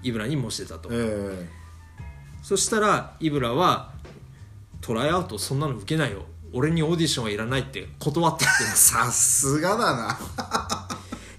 [0.03, 1.49] イブラに申してたと、え
[2.43, 3.93] そしたらイブラは
[4.81, 6.25] トライアウトそんなの受けないよ。
[6.53, 10.13] 俺にオーディションはいらないって断ったって さすがだな。
[10.13, 10.19] っ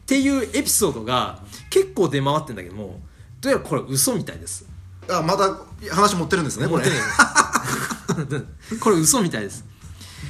[0.06, 3.00] ていうエピソードが結構出回ってんだけども
[3.42, 4.66] どうやらこれ嘘みたいです。
[5.10, 5.58] あまた
[5.96, 6.84] 話持ってるんですねこれ。
[6.84, 6.98] 持って
[8.80, 9.66] これ嘘みたいです。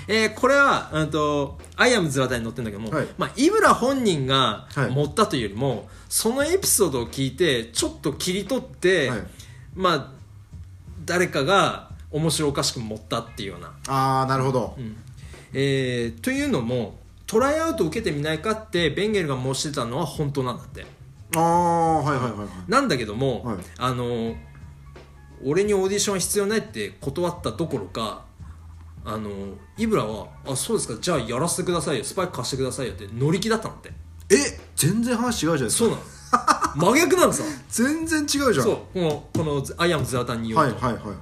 [0.08, 3.08] えーこれは、うん、とアイアムズラタに載ってるんだけども、はい。
[3.18, 4.92] まあ、イブラ本人がはい。
[4.92, 9.24] 持ったというよりも、そのエピソードを聞いてちょっと切り取って、はい。
[9.76, 10.12] まあ
[11.06, 13.74] 誰かが面白おかしく持ったっていうような。
[13.88, 14.76] ああなるほど、
[15.54, 20.86] えーというのもトライアウト受けてみないかってベンゲルが申してたのは本当なんだって。
[21.36, 22.50] ああはいはいはいはい。
[22.68, 23.58] なんだけども、はい。
[23.78, 24.36] あの
[25.44, 28.26] 俺にオーディションは必要ないって断ったどころか
[29.06, 29.30] あの
[29.78, 33.92] イブラは「あそうですかじゃあやらせてくださいよスパイク貸してくださいよ」って乗り気だったのって。
[34.32, 35.86] え全然話違うじゃないですか。
[35.86, 36.94] そうなの。
[36.94, 38.54] 真逆なのさ 全然違うじゃん。
[38.54, 41.16] そうこのこのアイアムズラタンに言うと、はいはいはいはい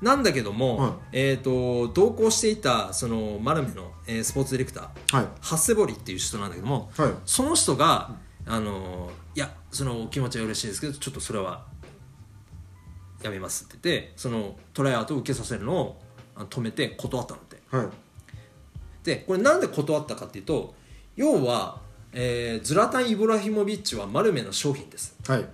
[0.00, 0.92] なんだけども、はい。
[1.12, 5.28] えー、と同行していたそのマルメの、えースポーツディレクターはい。
[5.40, 7.12] ハッセボリっていう人なんだけども、はい。
[7.26, 8.16] その人が、
[8.46, 11.66] あのいやそのお気持ちは嬉しいですけどちょっとそれは
[13.22, 16.00] やめますって言ってそのトライアウトを受けさせるのを
[16.36, 17.56] 止めて断ったのって。
[17.70, 17.86] はい。
[19.04, 20.74] でこれなんで断ったかっていうと
[21.16, 21.80] 要は、
[22.12, 25.46] えーズラタン・イブラヒモビッチはマルメの商品です、はい。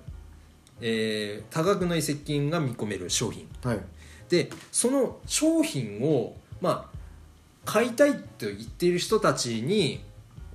[0.80, 3.48] えー多額の移籍金が見込める商品。
[3.62, 3.80] はい。
[4.28, 6.96] でその商品をまあ
[7.64, 10.00] 買いたいと言っている人たちに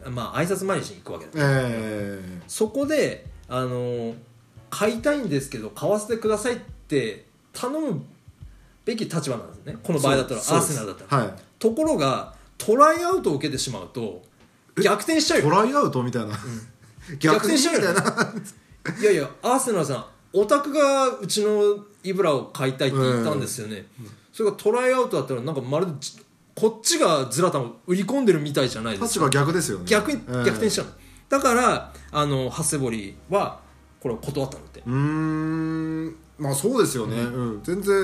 [0.10, 4.16] まあ挨拶回りしに行くわけだえそこであの
[4.70, 6.71] 買いたいんですけど買わせてくださいって
[7.54, 8.02] 頼む
[8.86, 9.78] べき立場なんですね。
[9.84, 11.34] この場合だったらアーセナルだったら、はい。
[11.60, 14.24] ところがトライアウトを受けてしまうと
[14.84, 15.46] 逆転しちゃうよ。
[15.46, 16.38] トライアウトみたいな、
[17.20, 17.92] 逆にみたいな
[19.00, 23.86] いやいやアーセナルさんオタクがうちのイブラを買いたいって言ったんですよね、
[24.34, 26.18] それがトライアウトだったらなんかまるでじ
[26.56, 29.26] こっちがズラタンを売り込んでるみたいじゃないですか。
[29.26, 29.86] 立場逆ですよね。
[29.86, 30.92] 逆にええ逆転しちゃうの、
[31.30, 33.60] だからあのハッセボリは
[34.00, 34.82] これを断ったのって。
[34.86, 37.64] うーんまあそうですよね、うん。
[37.64, 37.96] 全然、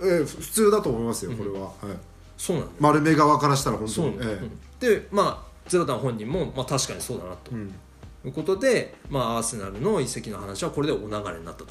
[0.00, 1.72] えー普通だと思いますよこれは、はい、
[2.36, 4.16] そうなん丸目側からしたら本当に。
[4.20, 4.60] えうん。
[4.78, 7.74] でまあズラタン本人も、まあ、確かにそうだなと、えうん。
[8.24, 11.66] いうことで、まあ、アーセナルの移籍の話はこれでお流れになったと。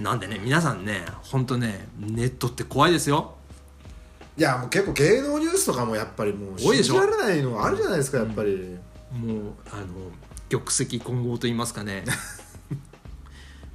[0.00, 3.34] なんでね皆さんね本当ねネットって怖いですよ。
[4.38, 8.78] いやもう結構芸能ニュースとかもやっぱりもう信じられないのあるじゃないですかやっぱり、
[9.12, 9.86] もうあの
[10.48, 12.04] 玉石混合と言いますかね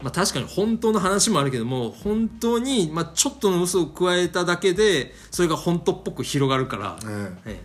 [0.05, 7.59] まあ確かに本当の話もあるけども本当に、まあ、ちょっとの嘘を加えただけでそれが本当っぽく広がるから、ええ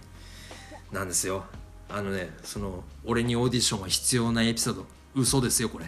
[0.91, 0.95] え。
[0.95, 1.45] なんですよ。
[1.91, 4.87] あのねその俺にオーディションは必要なエピソード。
[5.15, 5.85] 嘘ですよこれ。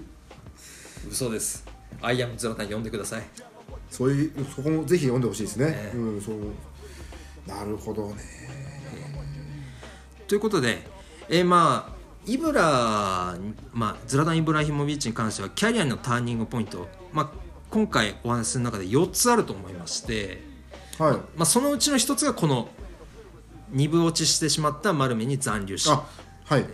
[1.10, 1.66] 嘘です。
[2.00, 3.20] アイアムズラタン読んでください。
[3.38, 3.42] え
[3.90, 5.98] そういうそこもぜひ読んでほしいですね、ええ。
[5.98, 6.36] うんそう。
[7.46, 8.14] なるほどね。
[10.26, 10.88] ということで、
[11.28, 11.95] えーまあ
[12.26, 13.36] イブラ、
[13.72, 17.30] まあ、ズラダン・イブラヒモビッチに関してはキャリアのターニングポイント、まあ、
[17.70, 20.42] 今回お話しする中で4つあると思いまして
[20.98, 21.16] はい。
[21.36, 22.68] まあ、そのうちの一つがこの
[23.70, 26.04] 二分落ちしてしまった丸目に残留死あ
[26.44, 26.68] はい、はい、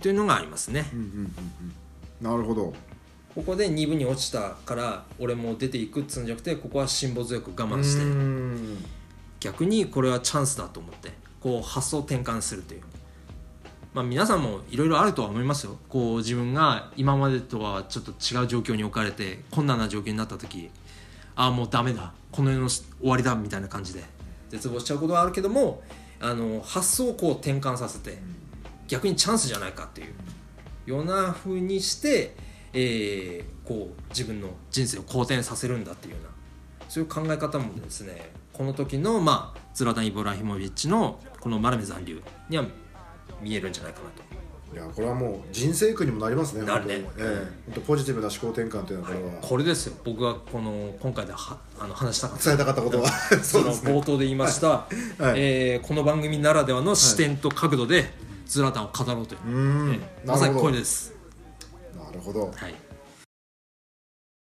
[0.00, 0.86] というのがありますね、
[2.20, 2.74] なるほど。
[3.34, 8.80] ここで二分に落ちたから俺もう出ていくっつうんじゃなくてここは辛抱強く我慢して
[9.38, 12.82] 逆にこれはチャンスだと思ってこう発想転換するという
[13.92, 15.78] まあ皆さんもいろいろあるとは思いますよ。
[15.88, 20.70] こう自分が今までとはちょっと違う状況に置かれて困難な状況になった時
[21.34, 22.12] ああもうダメだ。
[22.30, 24.04] この世の終わりだみたいな感じで。
[24.50, 25.80] 絶望しちゃうことはあるけども
[26.20, 28.18] あの発想をこう転換させて
[28.88, 32.34] 逆にチャンスじゃないかっていうような風にして、
[32.72, 36.30] えーこう自分の人生を好転させるんだっていうような
[36.88, 42.64] そういう考え方もですねこの時の、まあ、ズラタン・イブラヒモビッチのこのマルメ残留には
[43.40, 44.30] 見えるんじゃないかなと。
[44.72, 46.94] いやこれはもう人生訓にもなりますねなるね。
[46.94, 47.50] ええ。
[47.66, 49.32] 本当ポジティブな思考転換というのはこれは。
[49.42, 49.96] これですよ。
[50.04, 52.44] 僕がこの今回ではあの話したかった。
[52.44, 53.08] 伝えたかったことは。
[53.42, 54.86] その冒頭で言いました、はい。
[55.36, 58.12] えーこの番組ならではの視点と角度で
[58.46, 59.94] ズラタンを語ろうという、うーん。
[59.94, 61.14] えーまさにこれです。
[61.96, 62.46] なるほど。
[62.46, 62.74] はい